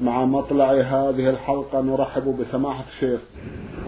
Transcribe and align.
مع 0.00 0.24
مطلع 0.24 0.72
هذه 0.72 1.30
الحلقة 1.30 1.80
نرحب 1.80 2.36
بسماحة 2.40 2.84
الشيخ 2.94 3.20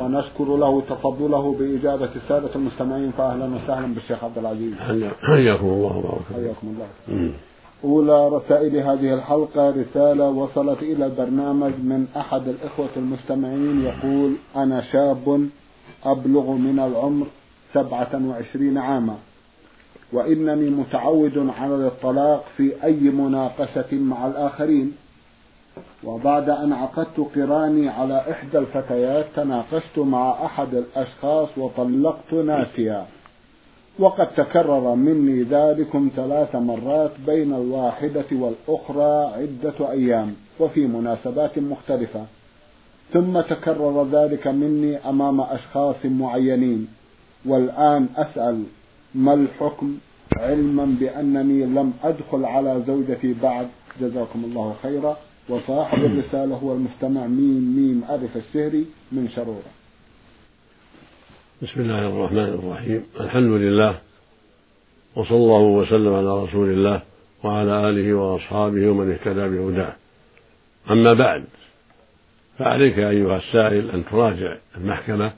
ونشكر 0.01 0.57
له 0.57 0.81
تفضله 0.81 1.54
بإجابة 1.58 2.08
السادة 2.17 2.50
المستمعين 2.54 3.11
فأهلا 3.11 3.45
وسهلا 3.45 3.95
بالشيخ 3.95 4.25
عبد 4.25 4.38
العزيز. 4.38 4.75
حياكم 5.21 5.67
الله 5.67 5.96
وبارك 5.96 6.22
حياكم 6.35 6.67
الله. 6.75 7.33
أولى 7.85 8.29
رسائل 8.29 8.77
هذه 8.77 9.14
الحلقة 9.14 9.71
رسالة 9.71 10.29
وصلت 10.29 10.83
إلى 10.83 11.06
البرنامج 11.06 11.72
من 11.83 12.06
أحد 12.17 12.49
الإخوة 12.49 12.88
المستمعين 12.97 13.83
يقول 13.85 14.33
أنا 14.56 14.81
شاب 14.92 15.49
أبلغ 16.05 16.51
من 16.52 16.79
العمر 16.79 17.27
سبعة 17.74 18.29
وعشرين 18.29 18.79
عاما 18.79 19.16
وإنني 20.12 20.70
متعود 20.70 21.51
على 21.60 21.87
الطلاق 21.87 22.45
في 22.56 22.84
أي 22.84 23.01
مناقشة 23.01 23.92
مع 23.92 24.27
الآخرين. 24.27 24.92
وبعد 26.05 26.51
أن 26.51 26.73
عقدت 26.73 27.20
قراني 27.34 27.89
على 27.89 28.25
إحدى 28.30 28.59
الفتيات 28.59 29.27
تناقشت 29.37 29.99
مع 29.99 30.45
أحد 30.45 30.75
الأشخاص 30.75 31.49
وطلقت 31.57 32.33
ناسيا. 32.35 33.07
وقد 33.99 34.35
تكرر 34.35 34.95
مني 34.95 35.43
ذلكم 35.43 36.11
ثلاث 36.16 36.55
مرات 36.55 37.11
بين 37.27 37.55
الواحدة 37.55 38.25
والأخرى 38.33 39.33
عدة 39.43 39.91
أيام 39.91 40.35
وفي 40.61 40.87
مناسبات 40.87 41.59
مختلفة. 41.59 42.25
ثم 43.13 43.41
تكرر 43.41 44.07
ذلك 44.13 44.49
مني 44.49 44.97
أمام 44.97 45.41
أشخاص 45.41 45.97
معينين. 46.05 46.89
والآن 47.47 48.09
أسأل 48.16 48.65
ما 49.15 49.35
الحكم؟ 49.35 49.99
علما 50.37 50.97
بأنني 51.01 51.65
لم 51.65 51.93
أدخل 52.05 52.45
على 52.45 52.83
زوجتي 52.87 53.35
بعد. 53.43 53.69
جزاكم 54.01 54.45
الله 54.45 54.75
خيرا. 54.83 55.16
وصاحب 55.48 56.05
الرسالة 56.09 56.55
هو 56.55 56.73
المستمع 56.73 57.27
ميم 57.27 57.77
ميم 57.77 58.05
ألف 58.10 58.37
السهري 58.37 58.87
من 59.12 59.28
شرورة. 59.28 59.71
بسم 61.62 61.80
الله 61.80 62.09
الرحمن 62.09 62.38
الرحيم. 62.38 63.07
الحمد 63.21 63.51
لله 63.60 63.99
وصلى 65.16 65.36
الله 65.36 65.60
وسلم 65.60 66.14
على 66.14 66.42
رسول 66.42 66.70
الله 66.70 67.02
وعلى 67.44 67.88
آله 67.88 68.14
وأصحابه 68.14 68.90
ومن 68.90 69.12
اهتدى 69.12 69.48
بهداه. 69.48 69.92
أما 70.90 71.14
بعد 71.14 71.44
فعليك 72.58 72.98
أيها 72.98 73.36
السائل 73.36 73.90
أن 73.90 74.04
تراجع 74.04 74.56
المحكمة 74.77 75.32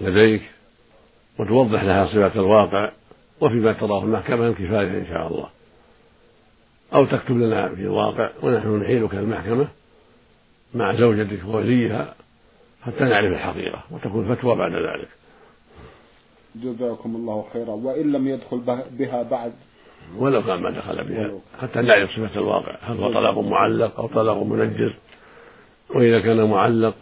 لديك 0.00 0.42
وتوضح 1.38 1.82
لها 1.82 2.06
صفة 2.06 2.40
الواقع 2.40 2.92
وفيما 3.40 3.72
تراه 3.72 4.04
المحكمة 4.04 4.52
كفاية 4.52 4.98
إن 4.98 5.06
شاء 5.08 5.26
الله. 5.26 5.48
أو 6.94 7.04
تكتب 7.04 7.36
لنا 7.36 7.68
في 7.68 7.80
الواقع 7.80 8.30
ونحن 8.42 8.76
نحيلك 8.76 9.14
المحكمة 9.14 9.68
مع 10.74 10.94
زوجتك 10.94 11.40
ووليها 11.48 12.14
حتى 12.82 13.04
نعرف 13.04 13.32
الحقيقة 13.32 13.82
وتكون 13.90 14.34
فتوى 14.34 14.54
بعد 14.54 14.72
ذلك. 14.72 15.08
جزاكم 16.54 17.16
الله 17.16 17.44
خيرا. 17.52 17.70
وإن 17.70 18.12
لم 18.12 18.28
يدخل 18.28 18.58
بها 18.90 19.22
بعد. 19.22 19.52
ولو 20.16 20.42
كان 20.42 20.62
ما 20.62 20.70
دخل 20.70 21.04
بها 21.04 21.30
حتى 21.60 21.80
نعرف 21.80 22.10
صفة 22.10 22.40
الواقع. 22.40 22.76
هل 22.80 22.96
هو 22.96 23.12
طلاق 23.12 23.38
معلق 23.38 24.00
أو 24.00 24.06
طلاق 24.06 24.42
منجز؟ 24.42 24.92
وإذا 25.94 26.20
كان 26.20 26.50
معلق 26.50 26.94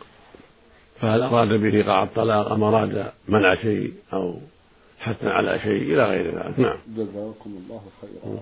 فهل 1.01 1.23
أراد 1.23 1.49
به 1.49 1.77
إيقاع 1.77 2.03
الطلاق 2.03 2.53
أم 2.53 2.63
أراد 2.63 3.13
منع 3.29 3.55
شيء 3.55 3.93
أو 4.13 4.41
حثا 4.99 5.27
على 5.27 5.59
شيء 5.59 5.83
إلى 5.83 6.07
غير 6.07 6.39
ذلك؟ 6.39 6.61
نعم. 6.61 6.79
جزاكم 6.89 7.51
الله 7.65 7.83
خيرا. 8.01 8.41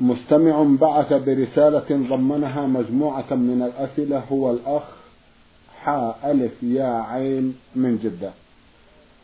مستمع 0.00 0.62
بعث 0.80 1.12
برسالة 1.12 2.06
ضمنها 2.10 2.66
مجموعة 2.66 3.34
من 3.34 3.62
الأسئلة 3.62 4.22
هو 4.32 4.50
الأخ 4.50 4.82
حاء 5.82 6.18
ألف 6.24 6.62
يا 6.62 7.04
عين 7.10 7.54
من 7.76 7.98
جدة. 7.98 8.30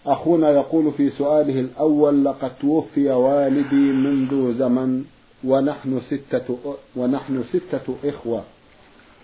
أخونا 0.07 0.51
يقول 0.51 0.93
في 0.93 1.11
سؤاله 1.11 1.61
الأول 1.61 2.25
لقد 2.25 2.51
توفي 2.61 3.11
والدي 3.11 3.93
منذ 3.93 4.59
زمن 4.59 5.05
ونحن 5.45 6.01
ستة 6.01 6.59
ونحن 6.97 7.45
ستة 7.53 7.95
إخوة 8.05 8.43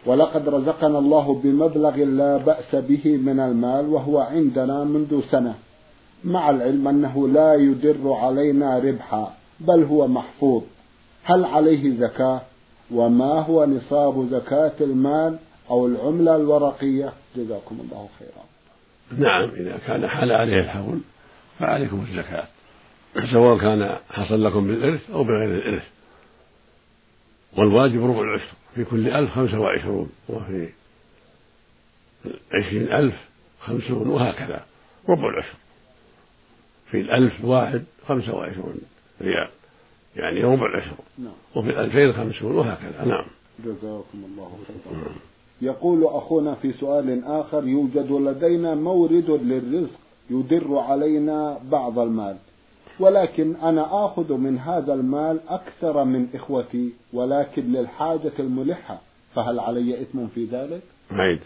ولقد 0.07 0.49
رزقنا 0.49 0.99
الله 0.99 1.41
بمبلغ 1.45 1.97
لا 1.97 2.37
بأس 2.37 2.75
به 2.75 3.17
من 3.17 3.41
المال 3.41 3.89
وهو 3.89 4.19
عندنا 4.19 4.85
منذ 4.85 5.21
سنة 5.31 5.55
مع 6.25 6.51
العلم 6.51 6.89
أنه 6.89 7.29
لا 7.29 7.55
يدر 7.55 8.13
علينا 8.13 8.79
ربحا 8.79 9.33
بل 9.61 9.85
هو 9.85 10.09
محفوظ. 10.09 10.63
هل 11.29 11.45
عليه 11.45 11.91
زكاة؟ 11.91 12.41
وما 12.91 13.41
هو 13.41 13.67
نصاب 13.67 14.29
زكاة 14.31 14.73
المال 14.81 15.39
أو 15.71 15.87
العملة 15.87 16.37
الورقية؟ 16.37 17.13
جزاكم 17.37 17.81
الله 17.81 18.09
خيرا. 18.19 18.45
نعم 19.19 19.51
إذا 19.51 19.79
كان 19.87 20.09
حال 20.09 20.33
عليه 20.33 20.61
الحول 20.61 21.01
فعليكم 21.59 22.07
الزكاة. 22.11 22.47
سواء 23.33 23.59
كان 23.59 23.97
حصل 24.11 24.45
لكم 24.45 24.67
بالإرث 24.67 25.11
أو 25.11 25.25
بغير 25.25 25.55
الإرث. 25.55 25.89
والواجب 27.57 28.05
ربع 28.05 28.21
العشر 28.21 28.53
في 28.75 28.85
كل 28.85 29.09
ألف 29.09 29.31
خمسة 29.35 29.61
وعشرون 29.61 30.11
وفي 30.29 30.69
عشرين 32.55 32.93
ألف 32.93 33.15
خمسون 33.61 34.09
وهكذا. 34.09 34.65
ربع 35.09 35.29
العشر. 35.29 35.57
في 36.91 37.01
الألف 37.01 37.45
واحد 37.45 37.85
خمسة 38.07 38.35
وعشرون 38.35 38.79
ريال. 39.23 39.49
يعني 40.17 40.45
ربع 40.45 40.67
العشر 40.67 40.95
نعم. 41.19 41.33
وفي 41.57 41.71
الألفين 41.71 42.13
خمسون 42.13 42.57
وهكذا 42.57 43.05
نعم 43.05 43.25
جزاكم 43.65 44.25
الله 44.33 44.51
خيرا 44.67 44.99
نعم. 44.99 45.17
يقول 45.63 46.05
أخونا 46.05 46.55
في 46.55 46.73
سؤال 46.73 47.25
آخر 47.25 47.67
يوجد 47.67 48.13
لدينا 48.13 48.75
مورد 48.75 49.31
للرزق 49.31 49.99
يدر 50.31 50.79
علينا 50.79 51.59
بعض 51.71 51.99
المال 51.99 52.37
ولكن 53.01 53.57
أنا 53.57 54.05
آخذ 54.07 54.35
من 54.35 54.59
هذا 54.59 54.95
المال 54.95 55.41
أكثر 55.49 56.05
من 56.05 56.29
إخوتي 56.35 56.93
ولكن 57.13 57.73
للحاجة 57.73 58.33
الملحة 58.39 59.01
فهل 59.35 59.61
علي 59.61 60.03
إثم 60.03 60.27
في 60.27 60.45
ذلك؟ 60.45 60.83
عيد 61.11 61.41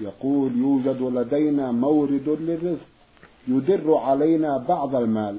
يقول 0.00 0.56
يوجد 0.56 1.02
لدينا 1.02 1.72
مورد 1.72 2.36
للرزق 2.40 2.86
يدر 3.48 3.94
علينا 3.94 4.58
بعض 4.68 4.94
المال. 4.94 5.38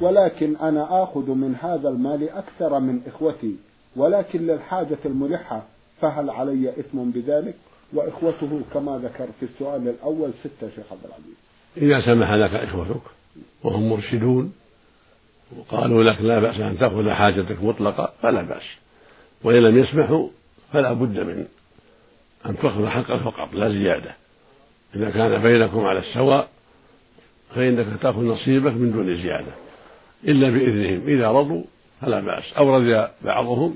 ولكن 0.00 0.56
أنا 0.56 1.02
آخذ 1.02 1.30
من 1.30 1.54
هذا 1.62 1.88
المال 1.88 2.28
أكثر 2.28 2.80
من 2.80 3.00
إخوتي. 3.06 3.56
ولكن 3.96 4.46
للحاجة 4.46 4.98
الملحة 5.04 5.62
فهل 6.00 6.30
علي 6.30 6.70
إثم 6.70 6.98
بذلك؟ 6.98 7.54
وإخوته 7.92 8.60
كما 8.74 8.98
ذكر 8.98 9.26
في 9.40 9.46
السؤال 9.46 9.88
الأول 9.88 10.30
ستة 10.40 10.68
شيخ 10.76 10.84
عبد 10.92 11.04
العزيز. 11.04 11.36
إذا 11.76 12.14
سمح 12.14 12.30
لك 12.30 12.54
إخوتك 12.54 13.02
وهم 13.64 13.88
مرشدون 13.88 14.52
وقالوا 15.58 16.04
لك 16.04 16.20
لا 16.20 16.40
بأس 16.40 16.60
أن 16.60 16.78
تأخذ 16.78 17.10
حاجتك 17.10 17.64
مطلقة 17.64 18.12
فلا 18.22 18.42
بأس. 18.42 18.62
وإن 19.44 19.56
لم 19.56 19.78
يسمحوا 19.78 20.28
فلا 20.72 20.92
بد 20.92 21.18
من 21.18 21.46
أن 22.46 22.56
تأخذ 22.56 22.86
حقك 22.86 23.22
فقط 23.22 23.54
لا 23.54 23.68
زيادة. 23.68 24.14
إذا 24.96 25.10
كان 25.10 25.42
بينكم 25.42 25.80
على 25.86 25.98
السواء 25.98 26.48
فإنك 27.54 28.02
تأخذ 28.02 28.24
نصيبك 28.24 28.72
من 28.72 28.92
دون 28.92 29.16
زيادة. 29.16 29.52
إلا 30.24 30.50
بإذنهم. 30.50 31.08
إذا 31.08 31.30
رضوا 31.30 31.62
فلا 32.00 32.20
بأس. 32.20 32.52
أو 32.52 32.76
رضي 32.76 33.08
بعضهم 33.24 33.74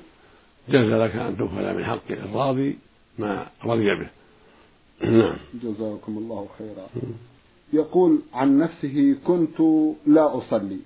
جاز 0.68 0.86
لك 0.86 1.16
أن 1.16 1.36
تكفل 1.36 1.76
من 1.76 1.84
حق 1.84 2.10
الراضي 2.10 2.78
ما 3.18 3.46
رضي 3.64 3.94
به. 3.94 4.08
نعم. 5.10 5.36
جزاكم 5.62 6.18
الله 6.18 6.46
خيرا. 6.58 6.86
يقول 7.72 8.18
عن 8.34 8.58
نفسه 8.58 9.16
كنت 9.26 9.60
لا 10.06 10.38
أصلي 10.38 10.78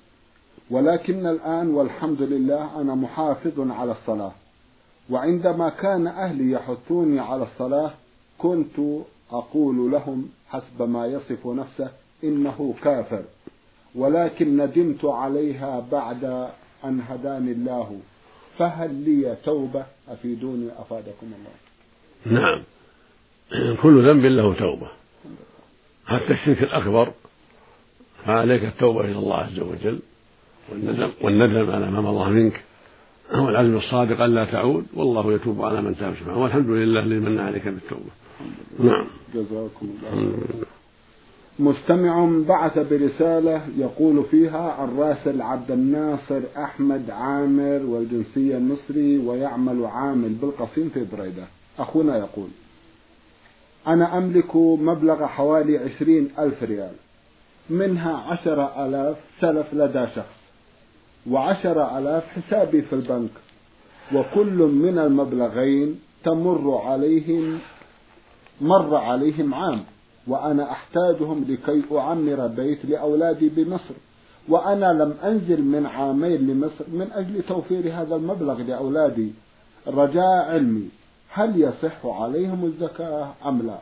ولكن 0.70 1.26
الآن 1.26 1.70
والحمد 1.70 2.22
لله 2.22 2.81
أنا 2.81 2.94
محافظ 2.94 3.70
على 3.70 3.93
الصلاة. 3.93 4.32
وعندما 5.10 5.69
كان 5.69 6.06
أهلي 6.06 6.50
يحثوني 6.50 7.20
على 7.20 7.43
الصلاة 7.43 7.91
كنت 8.38 8.79
أقول 9.31 9.91
لهم 9.91 10.29
حسب 10.49 10.82
ما 10.82 11.06
يصف 11.06 11.46
نفسه 11.46 11.91
إنه 12.25 12.75
كافر. 12.82 13.23
ولكن 13.94 14.56
ندمت 14.56 15.05
عليها 15.05 15.87
بعد 15.93 16.25
أن 16.85 17.00
هداني 17.09 17.53
الله. 17.53 18.00
فهل 18.59 18.94
لي 18.94 19.37
توبة؟ 19.44 19.85
أفيدوني 20.09 20.69
أفادكم 20.79 21.26
الله. 21.26 22.41
نعم. 22.41 22.62
كل 23.82 24.09
ذنب 24.09 24.25
له 24.25 24.55
توبة. 24.55 24.88
حتى 26.06 26.32
الشرك 26.32 26.62
الأكبر 26.62 27.12
فعليك 28.25 28.65
التوبة 28.65 29.00
إلى 29.00 29.19
الله 29.19 29.37
عز 29.37 29.59
وجل 29.59 29.99
والندم 30.73 31.11
والندم 31.20 31.70
على 31.70 31.91
ما 31.91 32.00
مضى 32.00 32.31
منك 32.31 32.61
والعزم 33.35 33.76
الصادق 33.76 34.20
ألا 34.20 34.44
تعود 34.44 34.87
والله 34.94 35.32
يتوب 35.32 35.62
على 35.62 35.82
من 35.82 35.97
تاب 35.97 36.15
سبحانه 36.20 36.43
والحمد 36.43 36.67
لله 36.67 37.00
الذي 37.00 37.19
من 37.19 37.38
عليك 37.38 37.69
بالتوبة. 37.69 38.11
نعم. 38.79 39.06
جزاكم 39.35 39.88
الله 40.03 40.38
مستمع 41.58 42.28
بعث 42.49 42.78
برسالة 42.78 43.62
يقول 43.78 44.25
فيها 44.25 44.84
الراسل 44.84 45.43
عبد 45.43 45.70
الناصر 45.70 46.40
أحمد 46.56 47.10
عامر 47.10 47.82
والجنسية 47.87 48.56
المصري 48.56 49.19
ويعمل 49.19 49.84
عامل 49.84 50.28
بالقصيم 50.28 50.90
في 50.94 51.05
بريدة. 51.16 51.44
أخونا 51.78 52.19
يقول 52.19 52.49
أنا 53.87 54.19
أملك 54.19 54.56
مبلغ 54.56 55.26
حوالي 55.26 55.78
عشرين 55.78 56.28
ألف 56.38 56.62
ريال 56.62 56.93
منها 57.70 58.16
عشرة 58.16 58.87
ألاف 58.87 59.16
سلف 59.40 59.75
لدى 59.75 60.06
شخص 60.16 60.38
وعشرة 61.31 61.99
ألاف 61.99 62.25
حسابي 62.26 62.82
في 62.82 62.93
البنك 62.93 63.31
وكل 64.14 64.56
من 64.56 64.99
المبلغين 64.99 66.00
تمر 66.25 66.76
عليهم 66.84 67.58
مر 68.60 68.96
عليهم 68.96 69.55
عام. 69.55 69.84
وأنا 70.29 70.73
أحتاجهم 70.73 71.45
لكي 71.49 71.99
أعمر 71.99 72.47
بيت 72.47 72.85
لأولادي 72.85 73.49
بمصر. 73.49 73.95
وأنا 74.49 74.87
لم 74.87 75.17
أنزل 75.25 75.63
من 75.63 75.87
عامين 75.87 76.47
لمصر 76.47 76.85
من 76.89 77.09
أجل 77.13 77.43
توفير 77.43 77.93
هذا 77.95 78.17
المبلغ 78.17 78.63
لأولادي. 78.63 79.33
رجاء 79.87 80.53
علمي 80.53 80.89
هل 81.31 81.63
يصح 81.63 82.07
عليهم 82.07 82.65
الزكاة 82.65 83.35
أم 83.47 83.67
لا؟ 83.67 83.79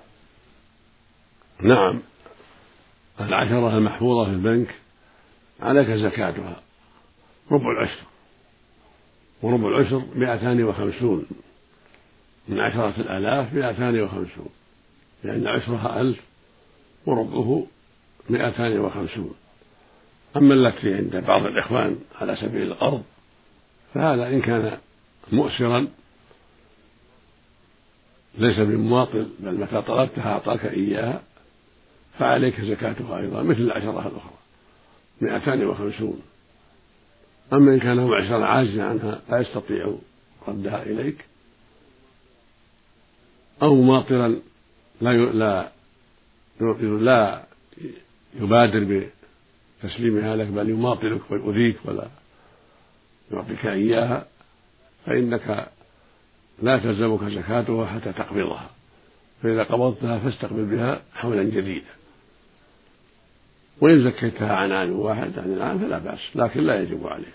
نعم. 1.63 2.01
العشرة 3.21 3.79
المحفوظة 3.79 4.25
في 4.25 4.31
البنك 4.31 4.75
عليك 5.61 5.91
زكاتها. 5.91 6.57
ربع 7.51 7.71
العشر. 7.71 8.03
وربع 9.43 9.69
العشر 9.69 10.03
مئتان 10.15 10.65
وخمسون. 10.65 11.27
من 12.49 12.61
عشرة 12.61 12.95
الآلاف 13.01 13.55
مئتان 13.55 14.01
وخمسون. 14.01 14.49
لأن 15.25 15.47
عشرها 15.47 16.01
ألف 16.01 16.21
وربعه 17.06 17.67
مئتان 18.31 18.79
وخمسون. 18.79 19.35
أما 20.37 20.55
التي 20.55 20.94
عند 20.94 21.17
بعض 21.17 21.47
الإخوان 21.47 21.99
على 22.20 22.37
سبيل 22.37 22.62
القرض 22.62 23.03
فهذا 23.94 24.29
إن 24.29 24.41
كان 24.41 24.79
مؤسرا 25.32 25.88
ليس 28.38 28.58
بمواطن 28.58 29.29
بل 29.38 29.55
متى 29.55 29.82
طلبتها 29.82 30.32
أعطاك 30.32 30.64
إياها 30.64 31.23
فعليك 32.19 32.61
زكاتها 32.61 33.19
أيضا 33.19 33.43
مثل 33.43 33.61
العشرة 33.61 33.91
الأخرى 33.91 34.32
مئتان 35.20 35.64
وخمسون. 35.67 36.23
أما 37.52 37.75
إن 37.75 37.81
كان 37.81 38.06
معسرا 38.06 38.47
عاجزا 38.47 38.85
عنها 38.85 39.20
لا 39.31 39.38
يستطيع 39.38 39.94
ردها 40.49 40.82
إليك 40.82 41.25
أو 43.62 43.75
ماطرا 43.75 44.41
لا 45.00 45.11
لا 45.12 45.75
لا 46.61 47.43
يبادر 48.41 49.08
بتسليمها 49.82 50.37
لك 50.37 50.47
بل 50.47 50.70
يماطلك 50.70 51.20
ويؤذيك 51.31 51.76
ولا 51.85 52.08
يعطيك 53.32 53.67
إياها 53.67 54.26
فإنك 55.06 55.69
لا 56.62 56.79
تلزمك 56.79 57.25
زكاتها 57.25 57.87
حتى 57.87 58.12
تقبضها. 58.12 58.70
فإذا 59.43 59.62
قبضتها 59.62 60.19
فاستقبل 60.19 60.64
بها 60.64 61.03
حولا 61.14 61.43
جديدا. 61.43 61.87
وإن 63.81 64.05
زكيتها 64.05 64.52
عن 64.56 64.73
عام 64.73 64.93
واحد 64.93 65.38
عن 65.38 65.52
العام 65.52 65.79
فلا 65.79 65.99
بأس 65.99 66.20
لكن 66.35 66.61
لا 66.61 66.82
يجب 66.82 67.06
عليك. 67.06 67.35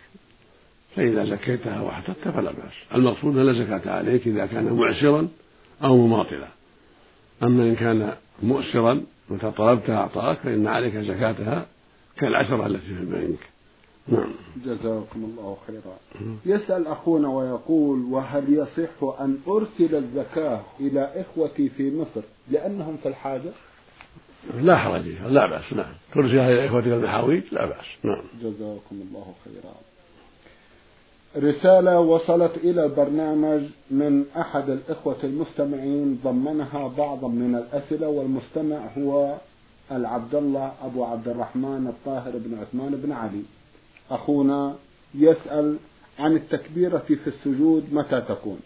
فإذا 0.96 1.26
زكيتها 1.26 1.82
واحتطت 1.82 2.28
فلا 2.28 2.52
بأس. 2.52 2.96
المقصود 2.96 3.38
لا 3.38 3.54
زكاة 3.54 3.92
عليك 3.92 4.28
إذا 4.28 4.46
كان 4.46 4.74
معسرا 4.74 5.28
أو 5.84 6.08
مماطلا. 6.08 6.48
أما 7.44 7.64
إن 7.64 7.76
كان 7.76 8.16
مؤسرا 8.44 9.02
متى 9.30 9.52
طلبتها 9.52 9.98
أعطاك 9.98 10.38
فإن 10.38 10.68
عليك 10.68 10.96
زكاتها 10.96 11.66
كالعشرة 12.18 12.66
التي 12.66 12.86
في 12.86 12.92
البنك 13.02 13.40
نعم. 14.08 14.30
جزاكم 14.66 15.24
الله 15.24 15.58
خيرا. 15.68 15.98
يسأل 16.46 16.88
أخونا 16.88 17.28
ويقول 17.30 18.00
وهل 18.00 18.54
يصح 18.54 19.22
أن 19.22 19.38
أرسل 19.48 19.96
الزكاة 19.96 20.62
إلى 20.80 21.12
إخوتي 21.16 21.70
في 21.70 21.98
مصر 21.98 22.22
لأنهم 22.52 22.98
في 23.04 23.10
الحاجة؟ 23.10 23.52
لا 24.62 24.78
حرج 24.78 25.08
لا 25.28 25.50
بأس 25.50 25.74
نعم. 25.74 25.94
ترسلها 26.14 26.50
إلى 26.50 26.68
إخوتك 26.68 26.88
المحاويج 26.88 27.44
لا 27.52 27.66
بأس 27.66 27.86
نعم. 28.04 28.24
جزاكم 28.42 29.02
الله 29.10 29.34
خيرا. 29.46 29.76
رسالة 31.38 32.00
وصلت 32.00 32.58
إلى 32.58 32.86
البرنامج 32.86 33.62
من 33.92 34.26
أحد 34.38 34.70
الإخوة 34.70 35.18
المستمعين 35.24 36.20
ضمنها 36.24 36.88
بعضا 36.88 37.28
من 37.28 37.56
الأسئلة 37.56 38.08
والمستمع 38.08 38.78
هو 38.98 39.38
العبد 39.92 40.36
الله 40.36 40.74
أبو 40.84 41.04
عبد 41.04 41.28
الرحمن 41.28 41.88
الطاهر 41.88 42.32
بن 42.36 42.58
عثمان 42.60 42.92
بن 42.96 43.12
علي. 43.12 43.44
أخونا 44.12 44.76
يسأل 45.16 45.78
عن 46.20 46.36
التكبيرة 46.36 46.98
في 46.98 47.28
السجود 47.28 47.94
متى 47.94 48.22
تكون؟ 48.22 48.60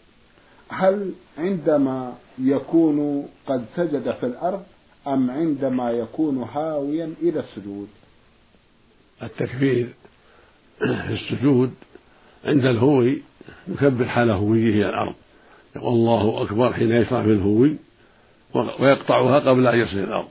هل 0.70 1.12
عندما 1.38 2.14
يكون 2.40 3.28
قد 3.48 3.66
سجد 3.76 4.12
في 4.12 4.26
الأرض 4.26 4.64
أم 5.08 5.32
عندما 5.32 5.92
يكون 5.92 6.44
هاويا 6.44 7.14
إلى 7.22 7.40
السجود؟ 7.40 7.88
التكبير 9.24 9.94
في 10.80 11.14
السجود 11.14 11.72
عند 12.46 12.66
الهوي 12.66 13.22
يكبر 13.68 14.06
حال 14.06 14.30
هويه 14.30 14.70
إلى 14.70 14.90
الأرض. 14.90 15.16
يقول 15.76 15.94
الله 15.94 16.42
أكبر 16.44 16.74
حين 16.74 16.92
يشرع 16.92 17.24
في 17.24 17.32
الهوي 17.32 17.76
ويقطعها 18.80 19.40
قبل 19.40 19.68
أن 19.68 19.80
يصل 19.80 19.98
الأرض. 19.98 20.28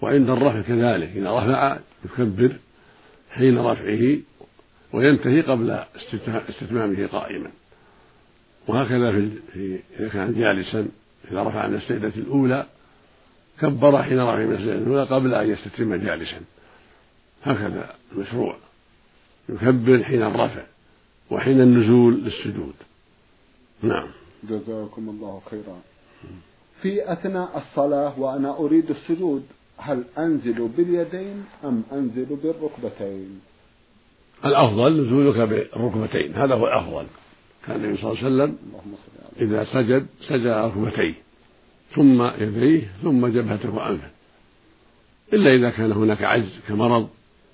وعند 0.00 0.30
الرفع 0.30 0.60
كذلك 0.60 1.10
إذا 1.16 1.30
رفع 1.30 1.78
يكبر 2.04 2.52
حين 3.30 3.58
رفعه 3.58 4.18
وينتهي 4.92 5.40
قبل 5.40 5.78
استتمامه 6.48 7.06
قائما. 7.06 7.50
وهكذا 8.68 9.12
في 9.52 9.80
إذا 9.98 10.08
كان 10.08 10.34
جالسا 10.34 10.88
إذا 11.30 11.42
رفع 11.42 11.66
من 11.66 11.74
السجدة 11.74 12.12
الأولى 12.16 12.66
كبر 13.60 14.02
حين 14.02 14.20
رفع 14.20 14.36
من 14.36 14.54
السجدة 14.54 14.78
الأولى 14.78 15.04
قبل 15.04 15.34
أن 15.34 15.50
يستتم 15.50 15.94
جالسا. 15.94 16.40
هكذا 17.44 17.94
المشروع. 18.12 18.56
يكبر 19.48 20.04
حين 20.04 20.22
الرفع. 20.22 20.62
وحين 21.30 21.60
النزول 21.60 22.14
للسجود. 22.14 22.74
نعم. 23.82 24.08
جزاكم 24.50 25.08
الله 25.08 25.42
خيرا. 25.50 25.80
في 26.82 27.12
أثناء 27.12 27.62
الصلاة 27.62 28.20
وأنا 28.20 28.56
أريد 28.56 28.90
السجود 28.90 29.42
هل 29.78 30.04
أنزل 30.18 30.68
باليدين 30.68 31.44
أم 31.64 31.82
أنزل 31.92 32.26
بالركبتين؟ 32.42 33.40
الأفضل 34.44 35.06
نزولك 35.06 35.48
بالركبتين. 35.48 36.34
هذا 36.34 36.54
هو 36.54 36.66
الأفضل. 36.66 37.06
كان 37.66 37.76
النبي 37.76 37.96
صلى 37.96 38.12
الله 38.12 38.24
عليه 38.24 38.34
وسلم 38.34 38.56
إذا 39.40 39.64
سجد 39.64 40.06
سجد 40.28 40.46
ركبتيه. 40.46 41.14
ثم 41.94 42.22
يديه 42.22 42.90
ثم 43.02 43.26
جبهته 43.26 43.74
وأنفه. 43.74 44.10
إلا 45.32 45.54
إذا 45.54 45.70
كان 45.70 45.92
هناك 45.92 46.22
عجز 46.22 46.60
كمرض 46.68 47.08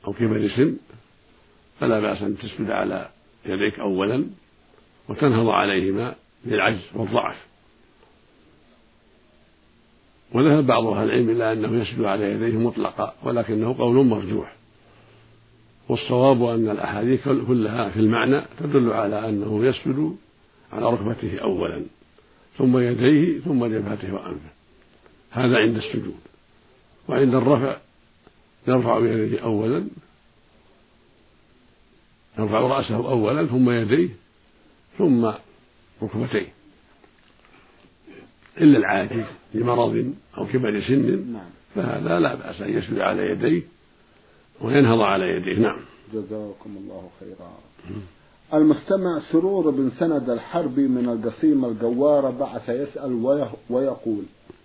أو 0.07 0.13
كبر 0.13 0.49
سن 0.49 0.77
فلا 1.81 2.01
بأس 2.01 2.23
أن 2.23 2.39
تسجد 2.39 2.71
على 2.71 3.09
يديك 3.47 3.81
أولا 3.81 4.27
وتنهض 5.09 5.49
عليهما 5.49 6.15
للعجز 6.45 6.83
والضعف. 6.95 7.37
وذهب 10.33 10.67
بعض 10.67 10.87
أهل 10.87 11.05
العلم 11.05 11.31
إلى 11.31 11.53
أنه 11.53 11.83
يسجد 11.83 12.05
على 12.05 12.25
يديه 12.33 12.59
مطلقا 12.59 13.15
ولكنه 13.23 13.79
قول 13.79 14.07
مرجوح. 14.07 14.53
والصواب 15.89 16.45
أن 16.45 16.71
الأحاديث 16.71 17.25
كلها 17.25 17.89
في 17.89 18.01
المعنى 18.01 18.43
تدل 18.61 18.93
على 18.93 19.29
أنه 19.29 19.65
يسجد 19.65 20.17
على 20.73 20.87
ركبته 20.87 21.39
أولا 21.39 21.83
ثم 22.59 22.79
يديه 22.79 23.39
ثم 23.39 23.67
جبهته 23.67 24.15
وأنفه. 24.15 24.51
هذا 25.31 25.57
عند 25.57 25.77
السجود. 25.77 26.21
وعند 27.09 27.35
الرفع 27.35 27.77
يرفع 28.69 28.99
يديه 28.99 29.41
أولا 29.41 29.85
يرفع 32.39 32.61
رأسه 32.61 32.97
أولا 32.97 33.47
ثم 33.47 33.71
يديه 33.71 34.09
ثم 34.99 35.31
ركبتيه. 36.03 36.53
إلا 38.61 38.79
العاجز 38.79 39.25
لمرض 39.55 40.15
أو 40.39 40.47
كبر 40.47 40.81
سن 40.81 41.33
نعم. 41.33 41.51
فهذا 41.75 42.19
لا 42.21 42.35
بأس 42.35 42.61
أن 42.61 42.79
يسجد 42.79 42.99
على 42.99 43.23
يديه 43.31 43.63
وينهض 44.61 45.01
على 45.01 45.25
يديه. 45.25 45.59
نعم. 45.59 45.81
جزاكم 46.15 46.77
الله 46.77 47.11
خيرا. 47.21 47.53
المستمع 48.55 49.21
سرور 49.33 49.71
بن 49.71 49.91
سند 49.99 50.31
الحربي 50.31 50.89
من 50.89 51.09
القصيم 51.09 51.65
الجوارة 51.65 52.31
بعث 52.31 52.69
يسأل 52.69 53.43
ويقول 53.71 54.25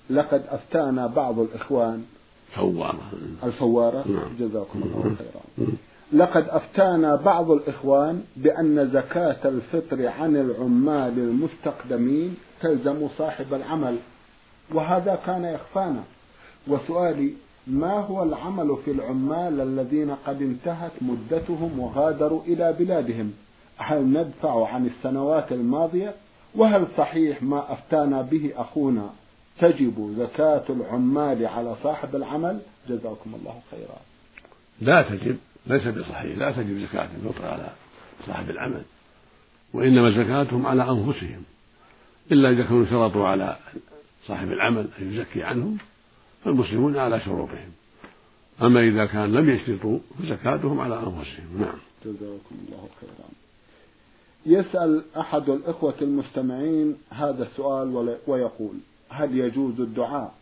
لقد 0.09 0.43
أفتانا 0.47 1.07
بعض 1.07 1.39
الإخوان. 1.39 2.03
فوارة 2.55 3.11
الفوارة؟ 3.43 4.07
نعم. 4.07 4.35
جزاكم 4.39 4.83
الله 4.83 5.15
خيرا. 5.17 5.67
لقد 6.13 6.45
أفتانا 6.49 7.15
بعض 7.15 7.51
الإخوان 7.51 8.23
بأن 8.35 8.89
زكاة 8.93 9.37
الفطر 9.45 10.07
عن 10.07 10.35
العمال 10.35 11.19
المستقدمين 11.19 12.37
تلزم 12.61 13.07
صاحب 13.17 13.53
العمل 13.53 13.97
وهذا 14.73 15.19
كان 15.25 15.45
يخفانا. 15.45 16.03
وسؤالي 16.67 17.33
ما 17.67 17.93
هو 17.93 18.23
العمل 18.23 18.77
في 18.85 18.91
العمال 18.91 19.61
الذين 19.61 20.15
قد 20.25 20.41
انتهت 20.41 20.91
مدتهم 21.01 21.79
وغادروا 21.79 22.41
إلى 22.43 22.75
بلادهم؟ 22.79 23.33
هل 23.77 24.03
ندفع 24.03 24.67
عن 24.67 24.85
السنوات 24.85 25.51
الماضية؟ 25.51 26.13
وهل 26.55 26.87
صحيح 26.97 27.43
ما 27.43 27.73
أفتانا 27.73 28.21
به 28.21 28.51
أخونا؟ 28.55 29.09
تجب 29.59 30.15
زكاة 30.17 30.63
العمال 30.69 31.45
على 31.45 31.75
صاحب 31.83 32.15
العمل؟ 32.15 32.59
جزاكم 32.89 33.35
الله 33.35 33.55
خيرا. 33.71 33.97
لا 34.81 35.01
تجب. 35.01 35.37
ليس 35.69 35.87
بصحيح 35.87 36.37
لا 36.37 36.51
تجب 36.51 36.79
زكاة 36.79 37.09
الفطر 37.15 37.45
على 37.45 37.69
صاحب 38.27 38.49
العمل 38.49 38.81
وإنما 39.73 40.11
زكاتهم 40.11 40.65
على 40.65 40.89
أنفسهم 40.89 41.43
إلا 42.31 42.49
إذا 42.49 42.63
كانوا 42.63 42.85
شرطوا 42.85 43.27
على 43.27 43.57
صاحب 44.27 44.51
العمل 44.51 44.87
أن 44.99 45.11
يزكي 45.13 45.43
عنهم 45.43 45.77
فالمسلمون 46.43 46.97
على 46.97 47.19
شروطهم. 47.19 47.71
أما 48.61 48.79
إذا 48.79 49.05
كان 49.05 49.31
لم 49.31 49.49
يشترطوا 49.49 49.99
فزكاتهم 50.19 50.79
على 50.79 50.95
أنفسهم. 50.95 51.59
نعم. 51.59 51.77
جزاكم 52.05 52.55
الله 52.67 52.87
خيرا. 53.01 53.29
يسأل 54.45 55.03
أحد 55.19 55.49
الإخوة 55.49 55.93
المستمعين 56.01 56.95
هذا 57.09 57.43
السؤال 57.43 58.17
ويقول 58.27 58.75
هل 59.09 59.37
يجوز 59.37 59.79
الدعاء 59.79 60.33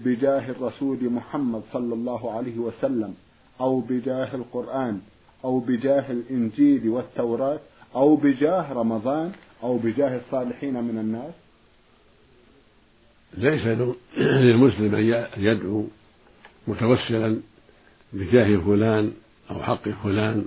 بجاه 0.00 0.50
الرسول 0.50 1.10
محمد 1.10 1.62
صلى 1.72 1.94
الله 1.94 2.32
عليه 2.32 2.58
وسلم 2.58 3.14
أو 3.60 3.80
بجاه 3.80 4.34
القرآن 4.34 5.00
أو 5.44 5.60
بجاه 5.60 6.10
الإنجيل 6.10 6.88
والتوراة 6.88 7.60
أو 7.94 8.16
بجاه 8.16 8.72
رمضان 8.72 9.32
أو 9.62 9.78
بجاه 9.78 10.16
الصالحين 10.16 10.84
من 10.84 10.98
الناس؟ 10.98 11.34
ليس 13.36 13.66
للمسلم 14.18 14.94
أن 14.94 15.26
يدعو 15.36 15.86
متوسلا 16.68 17.40
بجاه 18.12 18.56
فلان 18.56 19.12
أو 19.50 19.62
حق 19.62 19.88
فلان 19.88 20.44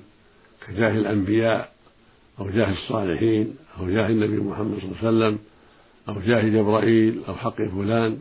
كجاه 0.68 0.92
الأنبياء 0.92 1.72
أو 2.40 2.50
جاه 2.50 2.74
الصالحين 2.74 3.56
أو 3.80 3.90
جاه 3.90 4.08
النبي 4.08 4.38
محمد 4.38 4.80
صلى 4.80 5.10
الله 5.10 5.26
عليه 5.26 5.36
وسلم 5.36 5.40
أو 6.10 6.22
جاه 6.22 6.42
جبرائيل 6.42 7.22
أو 7.28 7.36
حق 7.36 7.56
فلان 7.56 8.20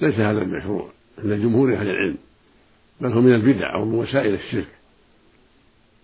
ليس 0.00 0.14
هذا 0.14 0.42
المشروع. 0.42 0.90
عند 1.18 1.32
جمهور 1.32 1.74
أهل 1.74 1.88
العلم 1.88 2.16
بل 3.00 3.12
هو 3.12 3.20
من 3.20 3.34
البدع 3.34 3.74
أو 3.74 3.84
من 3.84 3.94
وسائل 3.94 4.34
الشرك. 4.34 4.68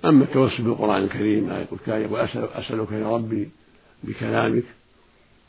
أما 0.05 0.25
التوسل 0.25 0.63
بالقرآن 0.63 1.03
الكريم 1.05 1.45
ما 1.45 1.61
يقول 1.61 2.21
أسألك 2.55 2.93
يا 2.93 3.09
ربي 3.09 3.51
بكلامك 4.05 4.65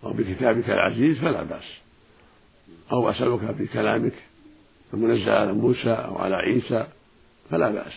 أو 0.03 0.13
بكتابك 0.13 0.69
العزيز 0.69 1.17
فلا 1.17 1.43
بأس. 1.43 1.63
أو 2.91 3.09
أسألك 3.09 3.39
بكلامك 3.43 4.13
المنزل 4.93 5.29
على 5.29 5.53
موسى 5.53 5.89
أو 5.89 6.17
على 6.17 6.35
عيسى 6.35 6.87
فلا 7.49 7.69
بأس. 7.69 7.93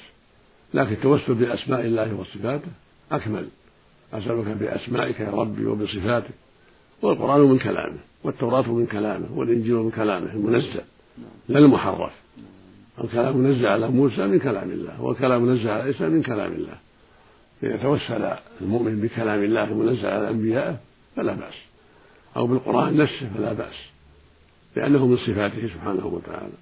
لكن 0.74 0.92
التوسل 0.92 1.34
بأسماء 1.34 1.80
الله 1.80 2.14
وصفاته 2.14 2.68
أكمل. 3.12 3.48
أسألك 4.12 4.46
بأسمائك 4.46 5.20
يا 5.20 5.30
ربي 5.30 5.66
وبصفاتك. 5.66 6.34
والقرآن 7.02 7.40
من 7.40 7.58
كلامه 7.58 7.98
والتوراة 8.24 8.72
من 8.72 8.86
كلامه 8.86 9.38
والإنجيل 9.38 9.74
من 9.74 9.90
كلامه 9.90 10.32
المنزل 10.32 10.80
لا 11.48 11.58
المحرف. 11.58 12.12
الكلام 13.04 13.36
منزل 13.36 13.66
على 13.66 13.88
موسى 13.88 14.26
من 14.26 14.38
كلام 14.38 14.70
الله 14.70 15.02
والكلام 15.02 15.42
منزل 15.42 15.68
على 15.68 15.82
عيسى 15.82 16.08
من 16.08 16.22
كلام 16.22 16.52
الله. 16.52 16.78
إذا 17.62 17.76
توسل 17.76 18.30
المؤمن 18.60 19.00
بكلام 19.00 19.44
الله 19.44 19.64
المنزل 19.64 20.06
على 20.06 20.30
أنبيائه 20.30 20.76
فلا 21.16 21.32
بأس. 21.32 21.54
أو 22.36 22.46
بالقرآن 22.46 22.96
نفسه 22.96 23.30
فلا 23.36 23.52
بأس 23.52 23.74
لأنه 24.76 25.06
من 25.06 25.16
صفاته 25.16 25.68
سبحانه 25.68 26.06
وتعالى. 26.06 26.52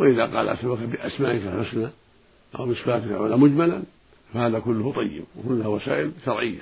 وإذا 0.00 0.36
قال 0.36 0.48
أسألك 0.48 0.78
بأسمائك 0.78 1.42
الحسنى 1.42 1.88
أو 2.58 2.66
بصفاتك 2.66 3.04
العلى 3.04 3.36
مجملا 3.36 3.82
فهذا 4.34 4.58
كله 4.58 4.92
طيب 4.92 5.24
وكلها 5.36 5.66
وسائل 5.66 6.12
شرعية. 6.24 6.60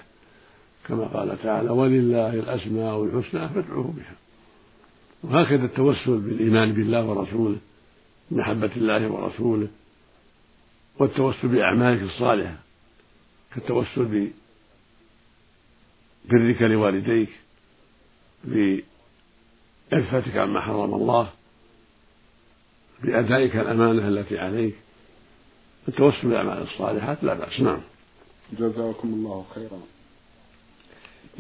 كما 0.87 1.05
قال 1.05 1.43
تعالى 1.43 1.71
ولله 1.71 2.35
الأسماء 2.35 3.05
الحسنى 3.05 3.49
فادعوه 3.49 3.95
بها. 3.97 4.15
وهكذا 5.23 5.65
التوسل 5.65 6.19
بالإيمان 6.19 6.73
بالله 6.73 7.07
ورسوله. 7.07 7.57
محبة 8.31 8.71
الله 8.77 9.09
ورسوله 9.09 9.69
والتوسل 10.99 11.49
بأعمالك 11.49 12.03
الصالحة 12.03 12.57
كالتوسل 13.55 14.31
ببرك 16.25 16.63
لوالديك 16.63 17.31
بعفتك 19.93 20.37
عما 20.37 20.61
حرم 20.61 20.95
الله 20.95 21.31
بأدائك 23.03 23.57
الأمانة 23.57 24.09
التي 24.09 24.39
عليك. 24.39 24.75
التوسل 25.89 26.29
بالأعمال 26.29 26.63
الصالحات 26.63 27.25
لا 27.25 27.35
بأس. 27.35 27.61
نعم. 27.61 27.81
جزاكم 28.53 29.09
الله 29.09 29.47
خيرا. 29.55 29.81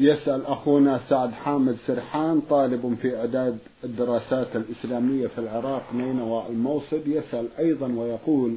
يسأل 0.01 0.47
أخونا 0.47 1.01
سعد 1.09 1.33
حامد 1.33 1.77
سرحان 1.87 2.41
طالب 2.41 2.99
في 3.03 3.17
إعداد 3.17 3.59
الدراسات 3.85 4.57
الإسلامية 4.57 5.27
في 5.27 5.39
العراق 5.39 5.95
نينوى 5.95 6.47
الموصد 6.49 7.03
يسأل 7.07 7.49
أيضا 7.59 7.87
ويقول 7.87 8.57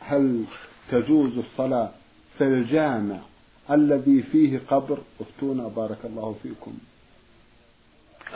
هل 0.00 0.44
تجوز 0.90 1.38
الصلاة 1.38 1.90
في 2.38 2.44
الجامع 2.44 3.18
الذي 3.70 4.22
فيه 4.22 4.60
قبر؟ 4.70 4.98
أفتونا 5.20 5.68
بارك 5.68 5.98
الله 6.04 6.36
فيكم. 6.42 6.72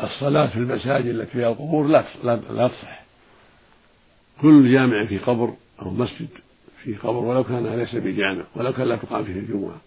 الصلاة 0.02 0.46
في 0.46 0.56
المساجد 0.56 1.06
التي 1.06 1.30
فيها 1.30 1.48
القبور 1.48 1.86
لا 1.86 2.04
لا, 2.24 2.68
تصح. 2.68 3.04
كل 4.42 4.72
جامع 4.72 5.06
في 5.06 5.18
قبر 5.18 5.54
أو 5.82 5.90
مسجد 5.90 6.28
في 6.82 6.94
قبر 6.96 7.24
ولو 7.24 7.44
كان 7.44 7.66
ليس 7.66 7.94
بجامع 7.94 8.44
ولو 8.56 8.72
كان 8.72 8.88
لا 8.88 8.96
تقام 8.96 9.24
فيه 9.24 9.32
الجمعة. 9.32 9.80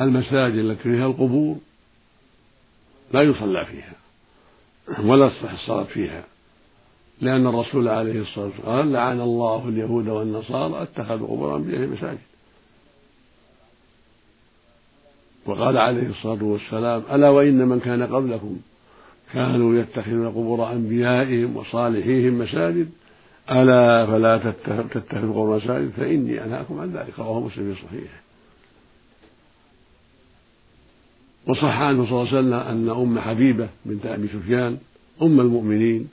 المساجد 0.00 0.54
التي 0.54 0.82
فيها 0.82 1.06
القبور 1.06 1.56
لا 3.12 3.22
يصلى 3.22 3.64
فيها 3.64 3.92
ولا 5.04 5.28
تصح 5.28 5.52
الصلاة 5.52 5.84
فيها 5.84 6.24
لأن 7.20 7.46
الرسول 7.46 7.88
عليه 7.88 8.20
الصلاة 8.20 8.44
والسلام 8.44 8.76
قال 8.76 8.92
لعن 8.92 9.20
الله 9.20 9.68
اليهود 9.68 10.08
والنصارى 10.08 10.82
اتخذوا 10.82 11.26
قبور 11.26 11.56
أنبيائهم 11.56 11.92
مساجد 11.92 12.18
وقال 15.46 15.78
عليه 15.78 16.08
الصلاة 16.08 16.44
والسلام 16.44 17.02
ألا 17.12 17.28
وإن 17.28 17.68
من 17.68 17.80
كان 17.80 18.02
قبلكم 18.02 18.56
كانوا 19.32 19.78
يتخذون 19.80 20.28
قبور 20.28 20.72
أنبيائهم 20.72 21.56
وصالحيهم 21.56 22.38
مساجد؟ 22.38 22.90
ألا 23.50 24.06
فلا 24.06 24.52
تتخذوا 24.94 25.32
قبور 25.32 25.56
مساجد 25.56 25.90
فإني 25.96 26.44
أنهاكم 26.44 26.80
عن 26.80 26.92
ذلك. 26.92 27.18
رواه 27.18 27.40
مسلم 27.40 27.74
في 27.74 27.86
صحيحه. 27.86 28.25
وصح 31.46 31.80
عنه 31.80 32.06
صلى 32.06 32.12
الله 32.12 32.28
عليه 32.28 32.38
وسلم 32.38 32.54
أن 32.54 32.88
أم 32.88 33.20
حبيبة 33.20 33.68
بنت 33.84 34.06
أبي 34.06 34.28
سفيان 34.28 34.78
أم 35.22 35.40
المؤمنين 35.40 36.08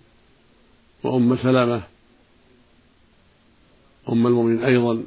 وأم 1.03 1.37
سلمة 1.37 1.81
أم 4.09 4.27
المؤمنين 4.27 4.63
أيضا 4.63 5.03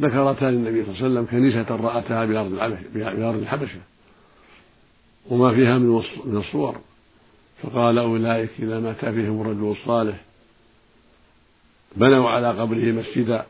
ذكرتا 0.00 0.44
للنبي 0.44 0.84
صلى 0.84 0.94
الله 0.94 1.04
عليه 1.04 1.06
وسلم 1.06 1.24
كنيسة 1.30 1.76
رأتها 1.76 2.24
بأرض 2.24 2.50
بأرض 2.94 3.38
الحبشة. 3.38 3.80
وما 5.30 5.54
فيها 5.54 5.78
من 5.78 6.36
الصور. 6.36 6.76
فقال 7.62 7.98
أولئك 7.98 8.50
إذا 8.58 8.80
مات 8.80 9.04
فيهم 9.04 9.40
الرجل 9.40 9.76
الصالح. 9.80 10.16
بنوا 11.96 12.30
على 12.30 12.48
قبره 12.60 12.92
مسجدا 12.92 13.46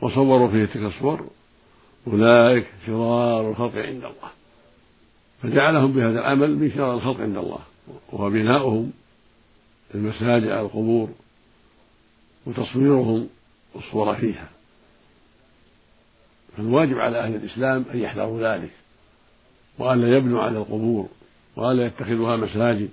وصوروا 0.00 0.48
فيه 0.48 0.64
تلك 0.64 0.94
الصور. 0.94 1.30
أولئك 2.06 2.66
شرار 2.86 3.50
الخلق 3.50 3.76
عند 3.76 4.04
الله. 4.04 4.37
فجعلهم 5.42 5.92
بهذا 5.92 6.20
العمل 6.20 6.56
من 6.56 6.70
شرار 6.70 6.94
الخلق 6.94 7.20
عند 7.20 7.36
الله 7.36 7.60
وهو 8.12 8.30
بناؤهم 8.30 8.92
المساجد 9.94 10.48
على 10.48 10.60
القبور 10.60 11.08
وتصويرهم 12.46 13.28
الصور 13.76 14.14
فيها. 14.14 14.48
فالواجب 16.56 16.98
على 16.98 17.18
أهل 17.20 17.34
الإسلام 17.34 17.84
أن 17.94 17.98
يحذروا 17.98 18.56
ذلك 18.56 18.70
وأن 19.78 20.00
لا 20.00 20.16
يبنوا 20.16 20.42
على 20.42 20.58
القبور 20.58 21.08
وأن 21.56 21.76
لا 21.76 21.86
يتخذوها 21.86 22.36
مساجد 22.36 22.90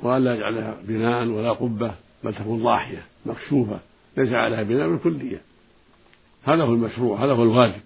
وأن 0.00 0.24
لا 0.24 0.34
يجعلها 0.34 0.76
بناء 0.82 1.26
ولا 1.26 1.52
قبة 1.52 1.94
بل 2.24 2.34
تكون 2.34 2.62
ضاحية 2.62 3.02
مكشوفة 3.26 3.80
ليس 4.16 4.32
عليها 4.32 4.62
بناء 4.62 4.88
بالكلية 4.88 5.40
هذا 6.44 6.62
هو 6.62 6.74
المشروع 6.74 7.24
هذا 7.24 7.32
هو 7.32 7.42
الواجب. 7.42 7.80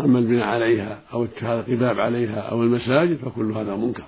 أما 0.00 0.18
البناء 0.18 0.46
عليها 0.46 1.00
أو 1.12 1.24
اتخاذ 1.24 1.58
القباب 1.58 2.00
عليها 2.00 2.40
أو 2.40 2.62
المساجد 2.62 3.16
فكل 3.16 3.52
هذا 3.52 3.76
منكر. 3.76 4.04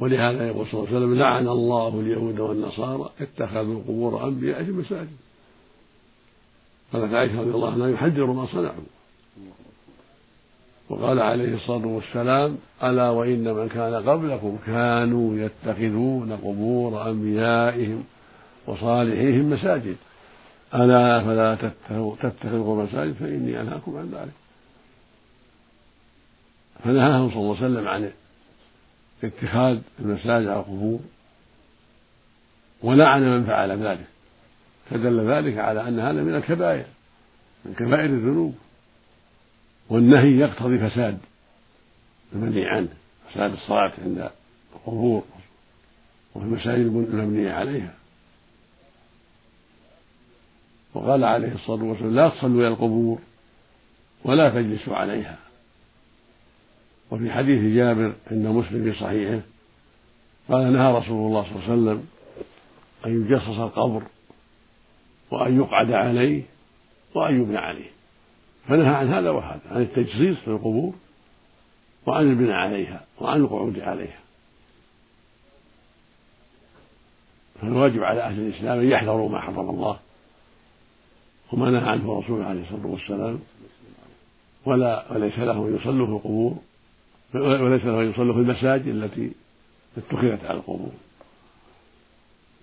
ولهذا 0.00 0.46
يقول 0.46 0.66
صلى 0.66 0.80
الله 0.80 0.88
عليه 0.88 0.98
وسلم 0.98 1.18
لعن 1.18 1.48
الله 1.48 2.00
اليهود 2.00 2.40
والنصارى 2.40 3.10
اتخذوا 3.20 3.82
قبور 3.82 4.28
أنبيائهم 4.28 4.78
مساجد 4.78 5.16
قالت 6.92 7.14
عائشة 7.14 7.40
رضي 7.40 7.50
الله 7.50 7.72
عنها 7.72 7.88
يحذر 7.88 8.26
ما 8.26 8.46
صنعوا. 8.46 8.84
وقال 10.88 11.20
عليه 11.20 11.54
الصلاة 11.54 11.86
والسلام 11.86 12.56
ألا 12.82 13.10
وإن 13.10 13.54
من 13.54 13.68
كان 13.68 13.94
قبلكم 13.94 14.58
كانوا 14.66 15.36
يتخذون 15.36 16.32
قبور 16.32 17.10
أنبيائهم 17.10 18.04
وصالحيهم 18.66 19.50
مساجد. 19.50 19.96
ألا 20.74 21.20
فلا 21.24 21.72
تتخذوا 22.22 22.84
مساجد 22.84 23.12
فإني 23.12 23.60
أنهاكم 23.60 23.96
عن 23.96 24.10
ذلك. 24.10 24.32
فنهاهم 26.84 27.30
صلى 27.30 27.40
الله 27.40 27.56
عليه 27.56 27.66
وسلم 27.66 27.88
عن 27.88 28.10
اتخاذ 29.24 29.78
المساجد 30.00 30.46
على 30.46 30.60
القبور 30.60 31.00
ولعن 32.82 33.22
من 33.22 33.46
فعل 33.46 33.86
ذلك. 33.86 34.06
فدل 34.90 35.30
ذلك 35.30 35.58
على 35.58 35.88
أن 35.88 36.00
هذا 36.00 36.22
من 36.22 36.34
الكبائر 36.34 36.84
من 37.64 37.74
كبائر 37.74 38.04
الذنوب. 38.04 38.54
والنهي 39.88 40.38
يقتضي 40.38 40.78
فساد 40.78 41.18
المنهي 42.32 42.66
عنه 42.66 42.88
فساد 43.30 43.52
الصلاة 43.52 43.92
عند 44.04 44.30
القبور 44.74 45.24
وفي 46.34 46.46
المساجد 46.46 46.86
المبنية 46.86 47.52
عليها. 47.52 47.94
وقال 50.94 51.24
عليه 51.24 51.54
الصلاة 51.54 51.84
والسلام 51.84 52.14
لا 52.14 52.28
تصلوا 52.28 52.60
إلى 52.60 52.68
القبور 52.68 53.18
ولا 54.24 54.50
تجلسوا 54.50 54.96
عليها. 54.96 55.38
وفي 57.10 57.32
حديث 57.32 57.76
جابر 57.76 58.14
عند 58.30 58.46
مسلم 58.46 58.84
في 58.84 59.00
صحيحه 59.00 59.40
قال 60.48 60.72
نهى 60.72 60.92
رسول 60.92 61.26
الله 61.26 61.42
صلى 61.42 61.52
الله 61.52 61.64
عليه 61.64 61.72
وسلم 61.72 62.06
أن 63.06 63.22
يجصص 63.22 63.58
القبر 63.58 64.02
وأن 65.30 65.60
يقعد 65.60 65.92
عليه 65.92 66.42
وأن 67.14 67.40
يبنى 67.40 67.58
عليه. 67.58 67.90
فنهى 68.68 68.94
عن 68.94 69.08
هذا 69.08 69.30
وهذا 69.30 69.60
عن 69.70 69.82
التجصيص 69.82 70.36
في 70.38 70.48
القبور 70.48 70.94
وعن 72.06 72.30
البناء 72.30 72.52
عليها 72.52 73.04
وعن 73.20 73.40
القعود 73.40 73.80
عليها. 73.80 74.18
فالواجب 77.60 78.02
على 78.02 78.20
أهل 78.20 78.40
الإسلام 78.40 78.78
أن 78.78 78.90
يحذروا 78.90 79.28
ما 79.28 79.40
حرم 79.40 79.70
الله. 79.70 79.98
وما 81.54 81.70
نهى 81.70 81.88
عنه 81.90 82.18
رسوله 82.18 82.44
عليه 82.44 82.62
الصلاة 82.62 82.86
والسلام. 82.86 83.38
ولا 84.64 85.12
وليس 85.12 85.38
له 85.38 85.68
أن 85.68 85.76
يصلوا 85.76 86.06
في 86.06 86.12
القبور 86.12 86.56
وليس 87.34 87.84
له 87.84 88.02
أن 88.02 88.10
يصلوا 88.10 88.34
في 88.34 88.40
المساجد 88.40 88.86
التي 88.86 89.32
اتخذت 89.96 90.44
على 90.44 90.58
القبور. 90.58 90.92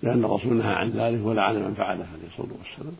لأن 0.03 0.25
الرسول 0.25 0.53
نهى 0.53 0.73
عن 0.73 0.89
ذلك 0.89 1.25
ولعن 1.25 1.55
من 1.55 1.73
فعله 1.73 2.07
عليه 2.13 2.27
الصلاة 2.31 2.57
والسلام. 2.59 2.95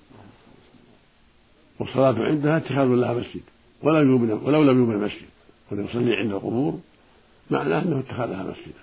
والصلاة 1.80 2.26
عندها 2.26 2.58
اتخاذ 2.58 2.88
لها 2.88 3.14
مسجد. 3.14 3.42
ولا 3.84 4.00
يبنى 4.02 4.34
ولو 4.34 4.64
لم 4.64 4.84
يبنى 4.84 5.06
مسجد 5.06 5.30
وليصلي 5.72 6.16
عند 6.16 6.32
القبور 6.32 6.80
معناه 7.52 7.82
أنه 7.82 8.00
اتخذها 8.00 8.44
مسجدا. 8.44 8.82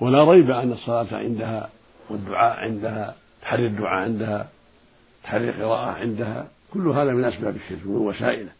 ولا 0.00 0.24
ريب 0.24 0.50
أن 0.50 0.72
الصلاة 0.72 1.16
عندها 1.16 1.70
والدعاء 2.10 2.58
عندها 2.58 3.16
تحري 3.42 3.66
الدعاء 3.66 4.04
عندها 4.04 4.48
تحري 5.24 5.48
القراءة 5.48 5.90
عندها 5.90 6.48
كل 6.72 6.88
هذا 6.88 7.12
من 7.12 7.24
أسباب 7.24 7.56
الشرك 7.56 7.86
ومن 7.86 7.96
وسائله. 7.96 8.52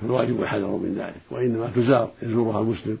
فالواجب 0.00 0.42
الحذر 0.42 0.66
من 0.66 0.94
ذلك 0.98 1.20
وإنما 1.30 1.70
تزار 1.76 2.10
يزورها 2.22 2.60
المسلم 2.60 2.98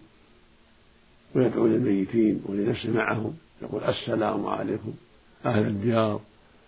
ويدعو 1.34 1.66
للميتين 1.66 2.42
ولنفسه 2.46 2.90
معهم 2.90 3.36
يقول 3.62 3.84
السلام 3.84 4.46
عليكم 4.46 4.92
أهل 5.46 5.66
الديار 5.66 6.20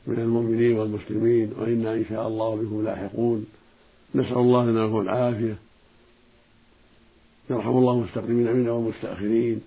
من 0.06 0.18
المؤمنين 0.18 0.78
والمسلمين 0.78 1.52
وإنا 1.58 1.94
إن 1.94 2.04
شاء 2.08 2.28
الله 2.28 2.56
بكم 2.56 2.84
لاحقون. 2.84 3.46
نسأل 4.14 4.38
الله 4.38 4.64
لنا 4.64 5.00
العافية. 5.00 5.56
يرحم 7.50 7.70
الله 7.70 7.92
المستقدمين 7.92 8.52
منا 8.52 8.70
والمستأخرين. 8.70 9.60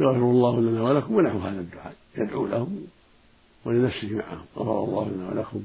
يغفر 0.00 0.18
الله 0.18 0.60
لنا 0.60 0.82
ولكم 0.82 1.14
ونحو 1.14 1.38
هذا 1.38 1.60
الدعاء. 1.60 1.94
يدعو 2.16 2.46
لهم 2.46 2.86
ولنفسه 3.64 4.10
معهم. 4.10 4.44
غفر 4.56 4.84
الله 4.84 5.08
لنا 5.08 5.28
ولكم 5.28 5.62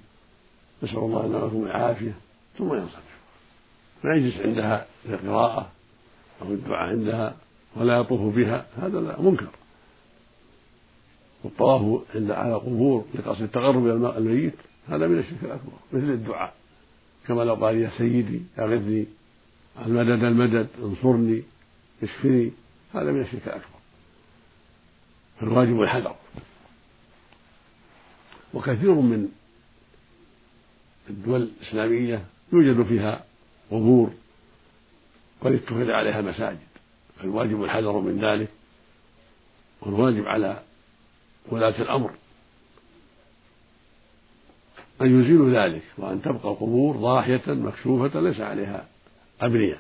نسأل 0.83 0.97
الله 0.97 1.27
لنا 1.27 1.43
ولكم 1.43 1.65
العافية 1.65 2.13
ثم 2.57 2.73
ينصرف. 2.73 3.15
ما 4.03 4.15
يجلس 4.15 4.37
عندها 4.37 4.85
للقراءة 5.05 5.71
أو 6.41 6.47
الدعاء 6.47 6.89
عندها 6.89 7.35
ولا 7.75 7.97
يطوف 7.97 8.35
بها 8.35 8.65
هذا 8.77 8.99
لا 8.99 9.21
منكر. 9.21 9.47
والطواف 11.43 12.01
عند 12.15 12.31
على 12.31 12.55
القبور 12.55 13.05
لقصد 13.15 13.41
التقرب 13.41 13.87
إلى 13.87 14.17
الميت 14.17 14.55
هذا 14.87 15.07
من 15.07 15.19
الشرك 15.19 15.43
الأكبر 15.43 15.71
مثل 15.93 16.09
الدعاء. 16.09 16.53
كما 17.27 17.41
لو 17.41 17.55
قال 17.55 17.77
يا 17.77 17.91
سيدي 17.97 18.41
أغثني 18.59 19.05
المدد 19.85 20.23
المدد 20.23 20.67
انصرني 20.83 21.43
اشفني. 22.03 22.51
هذا 22.93 23.11
من 23.11 23.21
الشرك 23.21 23.47
الأكبر. 23.47 23.74
فالواجب 25.39 25.81
الحذر 25.81 26.15
وكثير 28.53 28.93
من 28.93 29.29
الدول 31.09 31.41
الإسلامية 31.41 32.25
يوجد 32.53 32.83
فيها 32.83 33.23
قبور 33.71 34.13
قد 35.41 35.51
اتخذ 35.53 35.91
عليها 35.91 36.21
مساجد 36.21 36.59
فالواجب 37.19 37.63
الحذر 37.63 37.99
من 37.99 38.19
ذلك 38.25 38.49
والواجب 39.81 40.25
على 40.25 40.63
ولاة 41.49 41.81
الأمر 41.81 42.11
أن 45.01 45.21
يزيلوا 45.21 45.65
ذلك 45.65 45.83
وأن 45.97 46.21
تبقى 46.21 46.49
القبور 46.49 46.95
ضاحية 46.95 47.41
مكشوفة 47.47 48.19
ليس 48.19 48.39
عليها 48.39 48.87
أبنية 49.41 49.79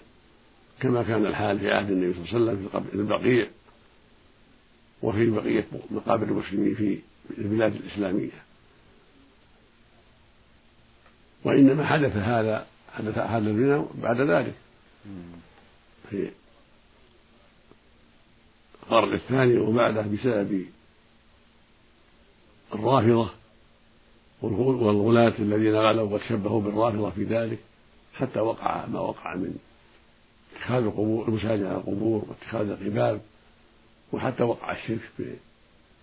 كما 0.79 1.03
كان 1.03 1.25
الحال 1.25 1.59
في 1.59 1.71
عهد 1.71 1.91
النبي 1.91 2.13
صلى 2.13 2.37
الله 2.37 2.51
عليه 2.51 2.59
وسلم 2.61 2.83
في 2.83 2.95
البقيع. 2.95 3.47
وفي 5.01 5.29
بقية 5.29 5.65
مقابر 5.91 6.23
المسلمين 6.23 6.75
في 6.75 6.99
البلاد 7.37 7.75
الإسلامية. 7.75 8.43
وإنما 11.43 11.85
حدث 11.85 12.15
هذا 12.15 12.67
حدث 12.93 13.17
هذا 13.17 13.49
البناء 13.49 13.91
بعد 14.01 14.21
ذلك. 14.21 14.53
في 16.09 16.31
القرن 18.83 19.13
الثاني 19.13 19.57
وبعده 19.57 20.01
بسبب 20.01 20.65
الرافضة 22.73 23.29
والغلاة 24.41 25.33
الذين 25.39 25.75
غلوا 25.75 26.13
وتشبهوا 26.13 26.61
بالرافضة 26.61 27.09
في 27.09 27.23
ذلك 27.23 27.59
حتى 28.13 28.39
وقع 28.39 28.85
ما 28.85 28.99
وقع 28.99 29.35
من 29.35 29.57
اتخاذ 30.55 30.83
القبور 30.83 31.27
المساجد 31.27 31.63
على 31.63 31.77
القبور 31.77 32.25
واتخاذ 32.27 32.69
القباب. 32.69 33.21
وحتى 34.11 34.43
وقع 34.43 34.71
الشرك 34.71 34.99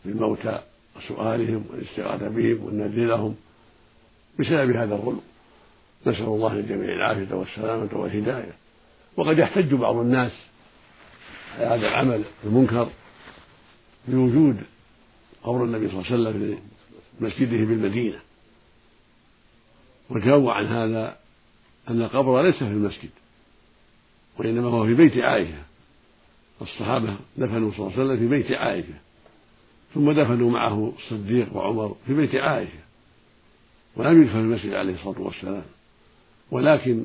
بالموتى 0.05 0.63
وسؤالهم 0.97 1.65
والاستغاثة 1.71 2.29
بهم 2.29 2.65
والنذر 2.65 3.07
لهم. 3.07 3.37
بسبب 4.39 4.77
هذا 4.77 4.95
الظلم 4.95 5.21
نسأل 6.07 6.25
الله 6.25 6.55
للجميع 6.55 6.93
العافية 6.93 7.35
والسلامة 7.35 7.89
والهداية. 7.93 8.53
وقد 9.17 9.39
يحتج 9.39 9.75
بعض 9.75 9.97
الناس 9.97 10.33
على 11.59 11.67
هذا 11.67 11.89
العمل 11.89 12.25
المنكر 12.45 12.89
بوجود 14.09 14.57
قبر 15.43 15.65
النبي 15.65 15.89
صلى 15.89 16.01
الله 16.01 16.07
عليه 16.13 16.17
وسلم 16.21 16.59
في 17.19 17.25
مسجده 17.25 17.57
بالمدينة. 17.57 18.19
والجواب 20.11 20.49
عن 20.49 20.67
هذا 20.67 21.17
أن 21.89 22.03
القبر 22.03 22.43
ليس 22.43 22.57
في 22.57 22.63
المسجد 22.63 23.11
وإنما 24.39 24.69
هو 24.69 24.87
في 24.87 24.95
بيت 24.95 25.17
عائشة. 25.17 25.63
الصحابة 26.63 27.17
دفنوا 27.37 27.71
صلى 27.73 27.79
الله 27.79 27.93
عليه 27.93 28.05
وسلم 28.05 28.19
في 28.19 28.29
بيت 28.29 28.53
عائشة 28.53 28.95
ثم 29.95 30.13
دفنوا 30.13 30.51
معه 30.51 30.93
الصديق 30.99 31.57
وعمر 31.57 31.97
في 32.07 32.15
بيت 32.15 32.35
عائشة 32.35 32.79
ولم 33.97 34.23
يدفن 34.23 34.33
في 34.33 34.39
المسجد 34.39 34.73
عليه 34.73 34.95
الصلاة 34.95 35.21
والسلام. 35.21 35.65
ولكن 36.51 37.05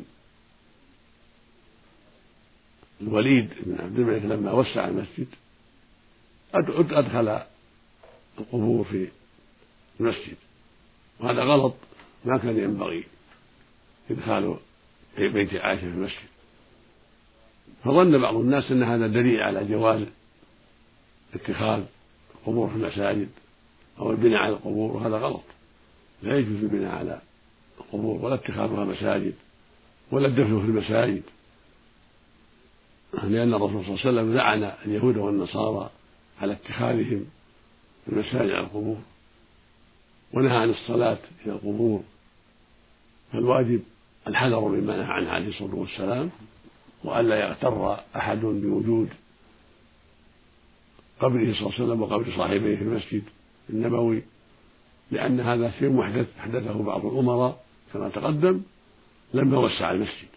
الوليد 3.01 3.49
بن 3.65 3.81
عبد 3.81 3.99
الملك 3.99 4.21
لما 4.25 4.51
وسع 4.51 4.87
المسجد 4.87 5.27
أدخل 6.53 7.41
القبور 8.39 8.83
في 8.83 9.07
المسجد 9.99 10.35
وهذا 11.19 11.41
غلط 11.43 11.75
ما 12.25 12.37
كان 12.37 12.57
ينبغي 12.57 13.03
إدخال 14.11 14.57
بيت 15.17 15.53
عائشة 15.53 15.79
في 15.81 15.87
المسجد. 15.87 16.36
فظن 17.87 18.17
بعض 18.17 18.35
الناس 18.35 18.71
أن 18.71 18.83
هذا 18.83 19.07
دليل 19.07 19.41
على 19.41 19.65
جواز 19.65 20.01
اتخاذ 21.33 21.83
القبور 22.35 22.69
في 22.69 22.75
المساجد 22.75 23.29
أو 23.99 24.11
البناء 24.11 24.39
على 24.39 24.53
القبور 24.53 24.95
وهذا 24.95 25.17
غلط. 25.17 25.43
لا 26.23 26.37
يجوز 26.37 26.63
البناء 26.63 26.95
على 26.95 27.21
القبور 27.79 28.25
ولا 28.25 28.35
اتخاذها 28.35 28.85
مساجد 28.85 29.33
ولا 30.11 30.27
الدفن 30.27 30.59
في 30.59 30.65
المساجد 30.65 31.23
لأن 33.13 33.53
الرسول 33.53 33.83
صلى 33.85 33.95
الله 33.95 33.99
عليه 34.05 34.09
وسلم 34.09 34.35
لعن 34.35 34.63
اليهود 34.85 35.17
والنصارى 35.17 35.89
على 36.41 36.53
اتخاذهم 36.53 37.25
المساجد 38.07 38.51
على 38.51 38.59
القبور 38.59 38.97
ونهى 40.33 40.57
عن 40.57 40.69
الصلاة 40.69 41.17
إلى 41.45 41.53
القبور. 41.53 42.03
فالواجب 43.33 43.81
الحذر 44.27 44.59
مما 44.59 44.97
نهى 44.97 45.05
عنه 45.05 45.29
عليه 45.29 45.47
الصلاة 45.47 45.75
والسلام 45.75 46.29
وألا 47.07 47.35
يغتر 47.35 47.99
أحد 48.15 48.41
بوجود 48.41 49.09
قبره 51.19 51.53
صلى 51.53 51.59
الله 51.59 51.73
عليه 51.73 51.83
وسلم 51.83 52.01
وقبر 52.01 52.33
صاحبه 52.37 52.75
في 52.75 52.81
المسجد 52.81 53.23
النبوي 53.69 54.23
لأن 55.11 55.39
هذا 55.39 55.71
شيء 55.79 55.89
محدث 55.89 56.27
أحدثه 56.39 56.83
بعض 56.83 57.05
الأمراء 57.05 57.63
كما 57.93 58.09
تقدم 58.09 58.61
لم 59.33 59.53
يوسع 59.53 59.91
المسجد. 59.91 60.27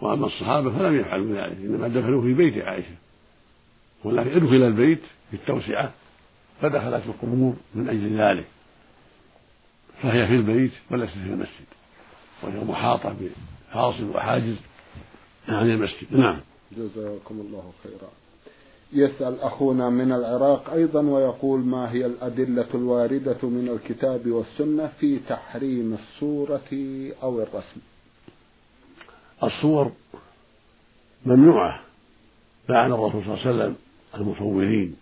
وأما 0.00 0.26
الصحابة 0.26 0.70
فلم 0.70 1.00
يفعلوا 1.00 1.34
ذلك 1.34 1.56
إنما 1.56 1.88
دفنوه 1.88 2.22
في 2.22 2.34
بيت 2.34 2.64
عائشة. 2.64 2.94
ولكن 4.04 4.30
ادخل 4.30 4.54
البيت 4.54 5.02
بالتوسعة 5.32 5.92
فدخلت 6.60 7.06
القبور 7.06 7.56
من 7.74 7.88
أجل 7.88 8.20
ذلك. 8.20 8.46
فهي 10.02 10.26
في 10.26 10.34
البيت 10.34 10.72
وليست 10.90 11.12
في 11.12 11.18
المسجد. 11.18 11.66
وهي 12.42 12.64
محاطة 12.64 13.16
بفاصل 13.70 14.10
وحاجز 14.10 14.56
عن 15.48 15.70
المسجد. 15.70 16.06
نعم. 16.10 16.40
جزاكم 16.72 17.40
الله 17.40 17.72
خيرا. 17.82 18.10
يسأل 18.92 19.40
أخونا 19.40 19.90
من 19.90 20.12
العراق 20.12 20.70
أيضا 20.70 21.00
ويقول 21.00 21.60
ما 21.60 21.92
هي 21.92 22.06
الأدلة 22.06 22.68
الواردة 22.74 23.48
من 23.48 23.68
الكتاب 23.68 24.26
والسنة 24.26 24.92
في 25.00 25.18
تحريم 25.28 25.94
الصورة 25.94 26.70
أو 27.22 27.42
الرسم؟ 27.42 27.80
الصور 29.42 29.92
ممنوعة 31.26 31.80
لعن 32.68 32.92
الرسول 32.92 33.24
صلى 33.24 33.34
الله 33.34 33.46
عليه 33.46 33.50
وسلم 33.50 33.76
المصورين. 34.14 34.96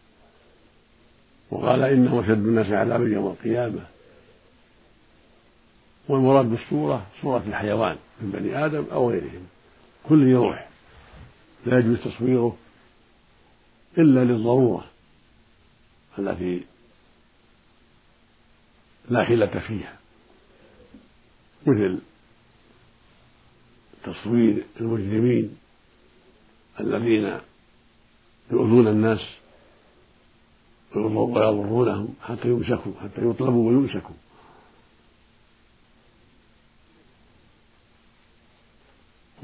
وقال 1.50 1.82
إنه 1.82 2.20
أشد 2.20 2.30
الناس 2.30 2.66
عذابا 2.66 3.08
يوم 3.08 3.26
القيامة. 3.26 3.86
والمراد 6.08 6.44
بالصورة 6.50 7.06
صورة 7.22 7.42
الحيوان 7.46 7.96
من 8.20 8.30
بني 8.30 8.66
آدم 8.66 8.84
أو 8.92 9.10
غيرهم. 9.10 9.46
كل 10.08 10.28
يروح 10.28 10.68
لا 11.66 11.78
يجوز 11.78 11.98
تصويره 12.00 12.56
إلا 13.98 14.24
للضرورة 14.24 14.84
التي 16.18 16.64
لا 19.08 19.24
حيلة 19.24 19.46
فيها 19.46 19.98
مثل 21.66 21.98
تصوير 24.04 24.64
المجرمين 24.80 25.56
الذين 26.80 27.40
يؤذون 28.52 28.88
الناس 28.88 29.20
ويضرونهم 30.94 32.14
حتى 32.22 32.48
يمسكوا 32.48 32.92
حتى 33.02 33.30
يطلبوا 33.30 33.68
ويمسكوا. 33.68 34.14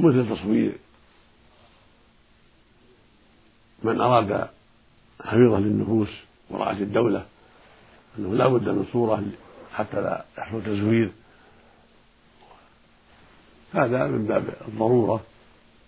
مثل 0.03 0.37
تصوير 0.37 0.73
من 3.83 4.01
أراد 4.01 4.49
حفيظة 5.21 5.59
للنفوس 5.59 6.09
ورعاة 6.51 6.73
الدولة 6.73 7.27
أنه 8.19 8.35
لا 8.35 8.49
بد 8.49 8.69
من 8.69 8.87
صورة 8.93 9.23
حتى 9.73 10.01
لا 10.01 10.25
يحصل 10.39 10.63
تزوير. 10.65 11.13
هذا 13.73 14.07
من 14.07 14.27
باب 14.27 14.45
الضرورة 14.69 15.21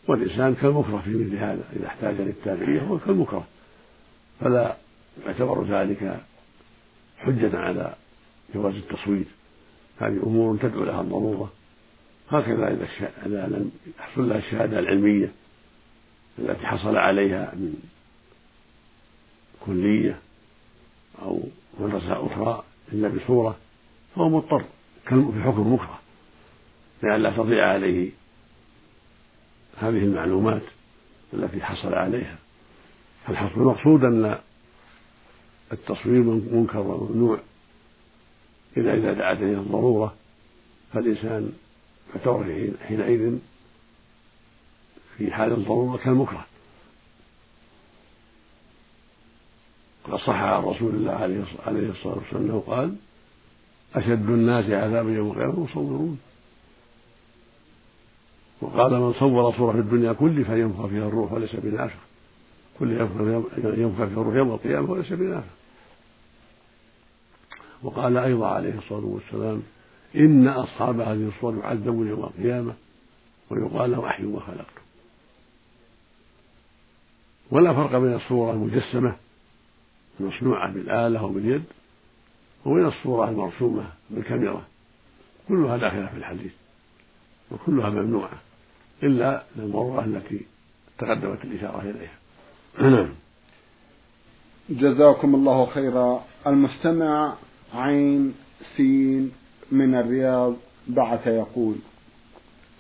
والإنسان 0.07 0.55
كالمكره 0.55 1.03
في 1.05 1.11
مثل 1.11 1.37
هذا 1.37 1.64
إذا 1.77 1.87
احتاج 1.87 2.14
للتابعية 2.14 2.81
هو 2.81 2.98
كالمكره. 2.98 3.46
فلا 4.40 4.77
يعتبر 5.27 5.64
ذلك 5.64 6.20
حجة 7.18 7.59
على 7.59 7.94
جواز 8.55 8.74
التصوير. 8.74 9.24
هذه 10.00 10.22
أمور 10.22 10.57
تدعو 10.57 10.85
لها 10.85 11.00
الضرورة. 11.00 11.53
هكذا 12.30 12.72
إذا 12.72 12.88
إذا 13.26 13.46
لم 13.46 13.70
يحصل 13.98 14.28
لها 14.28 14.38
الشهادة 14.38 14.78
العلمية 14.78 15.32
التي 16.38 16.66
حصل 16.66 16.96
عليها 16.96 17.52
من 17.54 17.74
كلية 19.66 20.18
أو 21.22 21.40
مدرسة 21.80 22.26
أخرى 22.26 22.64
إلا 22.92 23.08
بصورة 23.08 23.56
فهو 24.16 24.28
مضطر 24.28 24.64
في 25.08 25.42
حكم 25.44 25.72
مكره 25.72 26.00
لئلا 27.02 27.37
تضيع 27.37 27.68
عليه 27.72 28.10
هذه 29.76 30.04
المعلومات 30.04 30.62
التي 31.34 31.60
حصل 31.60 31.94
عليها. 31.94 32.37
فالحصر 33.26 33.60
المقصود 33.60 34.04
أن 34.04 34.38
التصوير 35.72 36.22
منكر 36.22 36.78
وممنوع 36.78 37.38
إلا 38.76 38.94
إذا 38.94 39.12
دعت 39.12 39.37
إليه 39.37 39.58
الضرورة 39.58 40.14
فالإنسان 40.92 41.52
يعتبر 42.14 42.71
حينئذ 42.88 43.38
في 45.19 45.33
حال 45.33 45.53
الضرورة 45.53 45.97
كالمكره 45.97 46.47
قد 50.05 50.14
صح 50.19 50.35
عن 50.37 50.62
رسول 50.62 50.95
الله 50.95 51.45
عليه 51.67 51.90
الصلاة 51.90 52.14
والسلام 52.14 52.45
أنه 52.45 52.62
قال 52.67 52.97
أشد 53.95 54.31
الناس 54.31 54.64
عذابا 54.64 55.11
يوم 55.11 55.31
القيامة 55.31 55.55
المصورون 55.55 56.19
وقال 58.61 59.01
من 59.01 59.12
صور 59.12 59.57
صورة 59.57 59.73
في 59.73 59.79
الدنيا 59.79 60.12
كل 60.12 60.45
فينفخ 60.45 60.87
فيها 60.87 61.09
الروح 61.09 61.33
وليس 61.33 61.57
بنافخ 61.57 61.99
كل 62.79 62.90
ينفخ 62.90 64.05
فيها 64.05 64.07
الروح 64.07 64.35
يوم 64.35 64.51
القيامة 64.53 64.90
وليس 64.90 65.12
بنافخ 65.12 65.55
وقال 67.83 68.17
أيضا 68.17 68.49
عليه 68.49 68.79
الصلاة 68.79 69.05
والسلام 69.05 69.62
إن 70.16 70.48
أصحاب 70.48 71.00
هذه 71.00 71.29
الصور 71.29 71.59
يعذبون 71.59 72.09
يوم 72.09 72.20
القيامة 72.24 72.74
ويقال 73.50 73.90
له 73.90 74.07
أحيوا 74.07 74.33
ما 74.33 74.40
خلقتم. 74.40 74.81
ولا 77.50 77.74
فرق 77.74 77.98
بين 77.98 78.14
الصورة 78.14 78.53
المجسمة 78.53 79.16
المصنوعة 80.20 80.72
بالآلة 80.72 81.20
أو 81.20 81.29
باليد 81.29 81.64
وبين 82.64 82.87
الصورة 82.87 83.29
المرسومة 83.29 83.85
بالكاميرا. 84.11 84.64
كلها 85.48 85.77
داخلة 85.77 86.07
في 86.07 86.16
الحديث 86.16 86.53
وكلها 87.50 87.90
ممنوعة 87.90 88.38
إلا 89.03 89.44
للضرورة 89.57 90.05
التي 90.05 90.40
تقدمت 90.98 91.44
الإشارة 91.44 91.81
إليها. 91.81 92.18
نعم 92.90 93.09
جزاكم 94.70 95.35
الله 95.35 95.66
خيرا. 95.66 96.24
المستمع 96.46 97.35
عين 97.74 98.35
سين 98.77 99.33
من 99.72 99.94
الرياض 99.94 100.55
بعث 100.88 101.27
يقول 101.27 101.74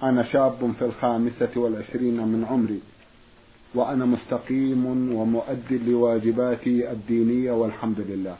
أنا 0.02 0.32
شاب 0.32 0.72
في 0.78 0.84
الخامسة 0.84 1.50
والعشرين 1.56 2.16
من 2.16 2.44
عمري 2.50 2.80
وأنا 3.74 4.04
مستقيم 4.04 4.86
ومؤد 5.12 5.80
لواجباتي 5.86 6.90
الدينية 6.90 7.52
والحمد 7.52 8.00
لله. 8.00 8.36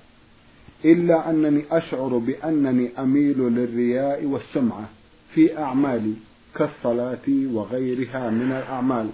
إلا 0.84 1.30
أنني 1.30 1.64
أشعر 1.70 2.18
بأنني 2.18 2.90
أميل 2.98 3.38
للرياء 3.38 4.24
والسمعة 4.24 4.88
في 5.34 5.58
أعمالي 5.58 6.14
كالصلاة 6.54 7.28
وغيرها 7.28 8.30
من 8.30 8.52
الأعمال. 8.52 9.08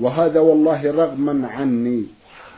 وهذا 0.00 0.40
والله 0.40 0.90
رغما 0.90 1.48
عني 1.48 2.04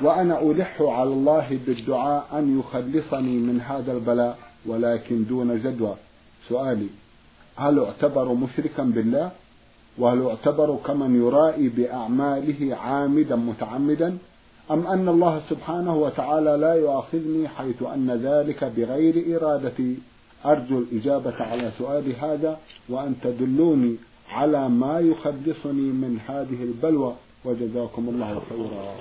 وأنا 0.00 0.42
ألح 0.42 0.82
على 0.82 1.10
الله 1.10 1.58
بالدعاء 1.66 2.28
أن 2.32 2.58
يخلصني 2.58 3.36
من 3.38 3.60
هذا 3.60 3.92
البلاء. 3.92 4.47
ولكن 4.68 5.24
دون 5.24 5.62
جدوى. 5.62 5.94
سؤالي 6.48 6.88
هل 7.56 7.78
اعتبر 7.78 8.32
مشركا 8.34 8.82
بالله؟ 8.82 9.30
وهل 9.98 10.20
يعتبر 10.20 10.78
كمن 10.86 11.22
يرائي 11.22 11.68
بأعماله 11.68 12.76
عامدا 12.76 13.36
متعمدا؟ 13.36 14.18
أم 14.70 14.86
أن 14.86 15.08
الله 15.08 15.42
سبحانه 15.50 15.96
وتعالى 15.96 16.56
لا 16.56 16.74
يؤاخذني 16.74 17.48
حيث 17.48 17.82
أن 17.82 18.10
ذلك 18.10 18.64
بغير 18.64 19.36
إرادتي؟ 19.36 19.96
أرجو 20.44 20.78
الإجابة 20.78 21.34
على 21.42 21.72
سؤالي 21.78 22.14
هذا 22.16 22.58
وأن 22.88 23.14
تدلوني 23.22 23.96
على 24.30 24.68
ما 24.68 25.00
يخلصني 25.00 25.88
من 26.02 26.18
هذه 26.28 26.62
البلوى. 26.62 27.14
وجزاكم 27.44 28.08
الله 28.08 28.42
خيرا. 28.48 28.94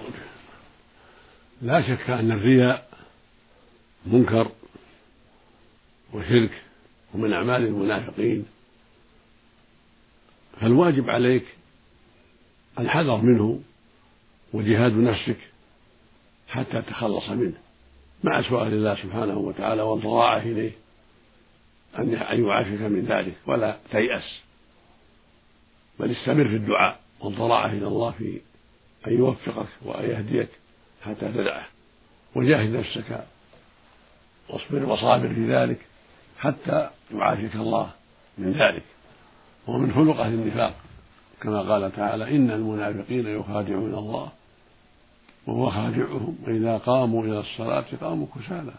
لا 1.61 1.81
شك 1.81 2.09
أن 2.09 2.31
الرياء 2.31 2.87
منكر 4.05 4.47
وشرك 6.17 6.61
ومن 7.13 7.33
أعمال 7.33 7.65
المنافقين. 7.65 8.45
فالواجب 10.61 11.09
عليك 11.09 11.45
الحذر 12.79 13.17
منه 13.17 13.61
وجهاد 14.53 14.91
نفسك 14.91 15.37
حتى 16.47 16.81
تتخلص 16.81 17.29
منه 17.29 17.57
مع 18.23 18.49
سؤال 18.49 18.73
الله 18.73 18.95
سبحانه 18.95 19.37
وتعالى 19.37 19.81
والضراعة 19.81 20.39
إليه 20.39 20.71
أن 21.99 22.43
يعافيك 22.45 22.81
من 22.81 23.05
ذلك 23.05 23.35
ولا 23.45 23.77
تيأس. 23.91 24.39
بل 25.99 26.11
استمر 26.11 26.47
في 26.47 26.55
الدعاء 26.55 26.99
والضراعة 27.19 27.71
إلى 27.71 27.87
الله 27.87 28.11
في 28.11 28.41
أن 29.07 29.13
يوفقك 29.13 29.67
وأن 29.81 30.09
يهديك 30.09 30.49
حتى 31.05 31.31
تدعه. 31.31 31.67
وجاهد 32.35 32.75
نفسك 32.75 33.25
واصبر 34.49 34.85
وصابر 34.85 35.33
في 35.33 35.53
ذلك. 35.53 35.79
حتى 36.37 36.89
يعافيك 37.13 37.55
الله 37.55 37.89
من 38.37 38.51
ذلك. 38.51 38.83
ومن 39.67 40.09
أهل 40.19 40.33
النفاق. 40.33 40.73
كما 41.41 41.61
قال 41.61 41.95
تعالى 41.95 42.35
إن 42.35 42.51
المنافقين 42.51 43.27
يخادعون 43.27 43.93
الله 43.93 44.31
وهو 45.47 45.69
خادعهم. 45.69 46.37
وإذا 46.47 46.77
قاموا 46.77 47.23
إلى 47.23 47.39
الصلاة 47.39 47.85
قاموا 48.01 48.27
كسالى. 48.35 48.73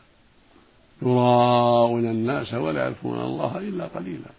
يراءون 1.02 2.04
الناس 2.04 2.54
ولا 2.54 2.82
يعرفون 2.82 3.20
الله 3.20 3.58
إلا 3.58 3.86
قليلا. 3.86 4.30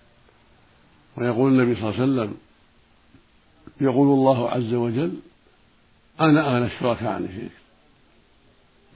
ويقول 1.17 1.51
النبي 1.51 1.75
صلى 1.75 1.89
الله 1.89 2.01
عليه 2.01 2.03
وسلم 2.03 2.37
يقول 3.81 4.07
الله 4.07 4.49
عز 4.49 4.73
وجل 4.73 5.19
أنا 6.21 6.47
أغنى 6.47 6.65
الشركاء 6.65 7.11
عن 7.11 7.25
الشرك 7.25 7.51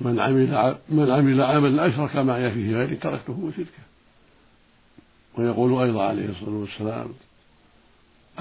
من 0.02 0.20
عمل 0.20 0.76
من 0.90 1.12
عمل 1.12 1.42
عملا 1.42 1.88
أشرك 1.88 2.16
معي 2.16 2.52
فيه 2.52 2.76
غيري 2.76 2.96
تركته 2.96 3.40
وشركه. 3.40 3.84
ويقول 5.38 5.84
أيضا 5.84 6.04
عليه 6.04 6.30
الصلاة 6.30 6.56
والسلام 6.56 7.10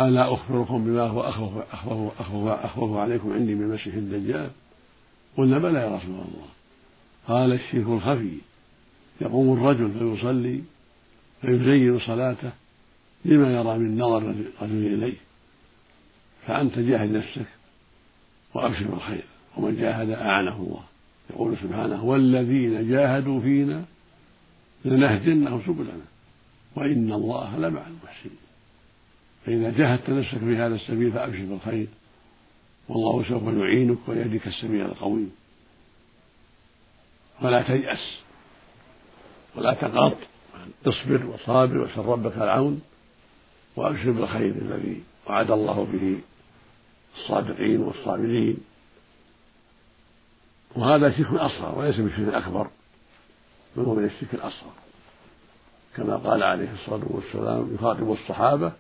ألا 0.01 0.35
أخبركم 0.35 0.85
بما 0.85 1.03
هو 1.03 1.21
أخوف 1.21 1.53
أخوف 1.73 2.21
أخوف, 2.21 2.49
أخوف 2.49 2.97
عليكم 2.97 3.33
عندي 3.33 3.55
من 3.55 3.63
المسيح 3.63 3.95
الدجال؟ 3.95 4.51
قلنا 5.37 5.59
بلى 5.59 5.79
يا 5.79 5.97
رسول 5.97 6.11
الله. 6.11 6.49
قال 7.29 7.53
الشرك 7.53 7.87
الخفي 7.87 8.39
يقوم 9.21 9.53
الرجل 9.53 9.91
فيصلي 9.99 10.63
فيزين 11.41 11.99
صلاته 11.99 12.53
لما 13.25 13.55
يرى 13.55 13.79
من 13.79 13.99
نظر 13.99 14.19
الرجل 14.19 14.95
إليه. 14.95 15.17
فأنت 16.47 16.79
جاهد 16.79 17.11
نفسك 17.11 17.47
وأبشر 18.55 18.85
بالخير 18.85 19.25
ومن 19.57 19.77
جاهد 19.77 20.11
أعانه 20.11 20.57
الله. 20.57 20.83
يقول 21.31 21.57
سبحانه 21.63 22.05
والذين 22.05 22.89
جاهدوا 22.91 23.41
فينا 23.41 23.85
لنهدنهم 24.85 25.63
سبلنا. 25.67 26.12
وإن 26.77 27.13
الله 27.13 27.57
لمع 27.57 27.87
المحسنين. 27.87 28.39
فإذا 29.47 29.71
جاهدت 29.71 30.11
نفسك 30.11 30.39
في 30.39 30.57
هذا 30.57 30.75
السبيل 30.75 31.13
فأبشر 31.13 31.45
بالخير. 31.45 31.87
والله 32.89 33.29
سوف 33.29 33.43
يعينك 33.43 33.99
ويهديك 34.09 34.47
السبيل 34.47 34.87
القويم. 34.87 35.33
ولا 37.43 37.63
تيأس. 37.63 38.19
ولا 39.57 39.75
تقاط. 39.75 40.17
اصبر 40.87 41.27
وصابر 41.27 41.79
واسأل 41.79 42.07
ربك 42.07 42.37
العون. 42.37 42.83
وأبشر 43.77 44.11
بالخير 44.11 44.55
الذي 44.63 45.03
وعد 45.27 45.51
الله 45.51 45.85
به 45.93 46.19
الصادقين 47.19 47.81
والصابرين. 47.81 48.57
وهذا 50.77 51.11
شرك 51.11 51.35
أصغر 51.35 51.79
وليس 51.79 52.01
بشرك 52.01 52.35
أكبر 52.35 52.71
بل 53.77 53.83
هو 53.83 53.95
من 53.95 54.05
الشرك 54.05 54.35
الأصغر. 54.35 54.73
كما 55.97 56.17
قال 56.17 56.43
عليه 56.43 56.73
الصلاة 56.73 57.07
والسلام 57.11 57.75
يخاطب 57.75 58.13
الصحابة 58.13 58.73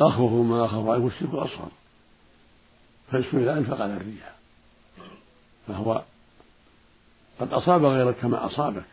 أخوف 0.00 0.32
ما 0.32 0.64
أخاف 0.64 0.86
عليكم 0.86 1.06
الشرك 1.06 1.48
فاسمه 3.12 3.42
إذا 3.42 3.58
أنفق 3.58 3.80
على 3.80 3.92
الريح 3.92 4.34
فهو 5.68 6.02
قد 7.40 7.52
أصاب 7.52 7.84
غيرك 7.84 8.16
كما 8.16 8.46
أصابك. 8.46 8.84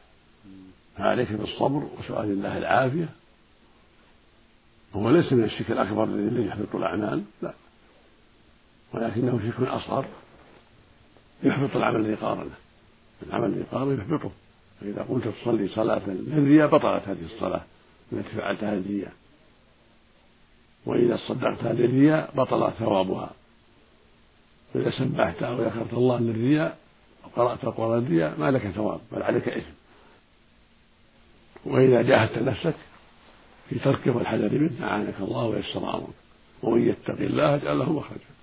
فعليك 0.97 1.31
بالصبر 1.31 1.87
وسؤال 1.99 2.31
الله 2.31 2.57
العافية. 2.57 3.09
هو 4.95 5.09
ليس 5.09 5.33
من 5.33 5.43
الشرك 5.43 5.71
الأكبر 5.71 6.03
الذي 6.03 6.47
يحبط 6.47 6.75
الأعمال 6.75 7.23
لا. 7.41 7.53
ولكنه 8.93 9.39
شرك 9.39 9.67
أصغر 9.67 10.05
يحبط 11.43 11.75
العمل 11.75 11.99
الذي 11.99 12.15
قارنه 12.15 12.55
العمل 13.27 13.45
الذي 13.45 13.63
قارنه 13.63 14.03
يحبطه. 14.03 14.31
فإذا 14.81 15.01
قمت 15.01 15.27
تصلي 15.27 15.67
صلاة 15.67 16.01
للرياء 16.07 16.67
بطلت 16.67 17.07
هذه 17.07 17.25
الصلاة 17.25 17.61
التي 18.13 18.29
فعلتها 18.29 18.75
للرياء 18.75 19.13
وإذا 20.85 21.17
صدقتها 21.17 21.73
للرياء 21.73 22.31
بطل 22.35 22.71
ثوابها. 22.79 23.31
وإذا 24.75 24.89
سبحت 24.89 25.43
أو 25.43 25.61
ذكرت 25.61 25.93
الله 25.93 26.19
للرياء 26.19 26.77
أو 27.23 27.29
قرأت 27.29 27.63
القرآن 27.63 28.03
للرياء 28.03 28.39
ما 28.39 28.51
لك 28.51 28.67
ثواب 28.67 28.99
بل 29.11 29.23
عليك 29.23 29.47
إثم. 29.47 29.73
وإذا 31.65 32.01
جاهدت 32.01 32.37
نفسك 32.37 32.75
في 33.69 33.79
تركه 33.79 34.17
والحذر 34.17 34.59
منه 34.59 34.71
أعانك 34.87 35.15
الله 35.21 35.45
ويسر 35.45 35.95
أمرك. 35.95 36.13
ومن 36.63 36.87
يتق 36.87 37.19
الله 37.19 37.55
يجعل 37.55 37.79
له 37.79 37.93
مخرجا. 37.93 38.33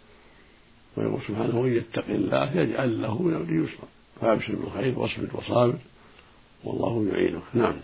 ويقول 0.97 1.21
سبحانه 1.29 1.59
ومن 1.59 1.77
يتق 1.77 2.07
الله 2.09 2.57
يجعل 2.57 3.03
له 3.03 3.23
من 3.23 3.64
يسرا. 3.64 3.88
فأبشر 4.21 4.55
بالخير 4.55 4.99
واصبر 4.99 5.29
وصابر. 5.35 5.79
والله 6.64 7.07
يعينك 7.12 7.42
نعم. 7.55 7.75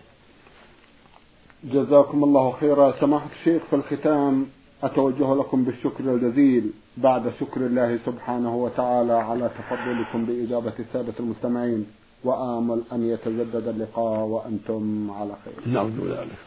جزاكم 1.65 2.25
الله 2.25 2.53
خيرا. 2.61 2.93
سماحة 3.01 3.29
الشيخ 3.41 3.63
في 3.71 3.77
الختام 3.77 4.47
أتوجه 4.83 5.35
لكم 5.35 5.65
بالشكر 5.65 6.05
الجزيل 6.15 6.71
بعد 6.97 7.33
شكر 7.41 7.61
الله 7.67 7.99
سبحانه 8.07 8.57
وتعالى 8.57 9.13
على 9.13 9.51
تفضلكم 9.59 10.25
بإجابة 10.27 10.73
السادة 10.79 11.15
المستمعين 11.21 11.87
وآمل 12.25 12.83
أن 12.93 13.09
يتجدد 13.09 13.69
اللقاء 13.69 14.21
وأنتم 14.21 15.11
على 15.11 15.33
خير. 15.45 15.73
نرجو 15.75 16.07
ذلك. 16.07 16.39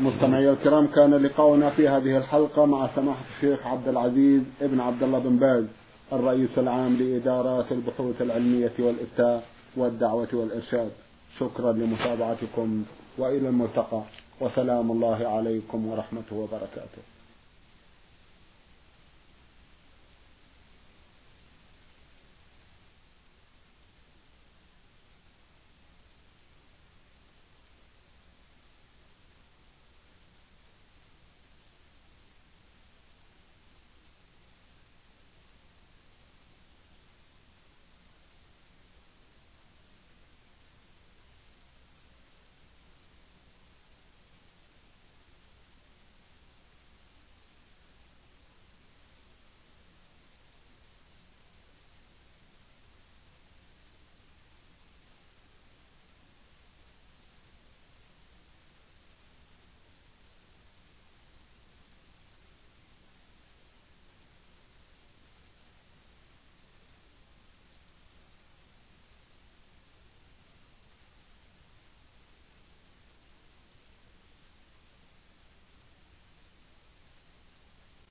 مستمعي 0.00 0.50
الكرام 0.50 0.86
كان 0.86 1.14
لقاؤنا 1.14 1.70
في 1.70 1.88
هذه 1.88 2.16
الحلقة 2.18 2.64
مع 2.66 2.88
سماحة 2.96 3.24
الشيخ 3.36 3.66
عبد 3.66 3.88
العزيز 3.88 4.42
ابن 4.62 4.80
عبد 4.80 5.02
الله 5.02 5.18
بن 5.18 5.36
باز 5.36 5.64
الرئيس 6.12 6.58
العام 6.58 6.96
لإدارات 6.96 7.72
البحوث 7.72 8.22
العلمية 8.22 8.72
والإفتاء. 8.78 9.44
والدعوة 9.76 10.28
والإرشاد. 10.32 10.90
شكرا 11.40 11.72
لمتابعتكم 11.72 12.84
وإلى 13.18 13.48
الملتقى. 13.48 14.02
وسلام 14.40 14.90
الله 14.90 15.28
عليكم 15.28 15.86
ورحمته 15.86 16.36
وبركاته. 16.36 17.15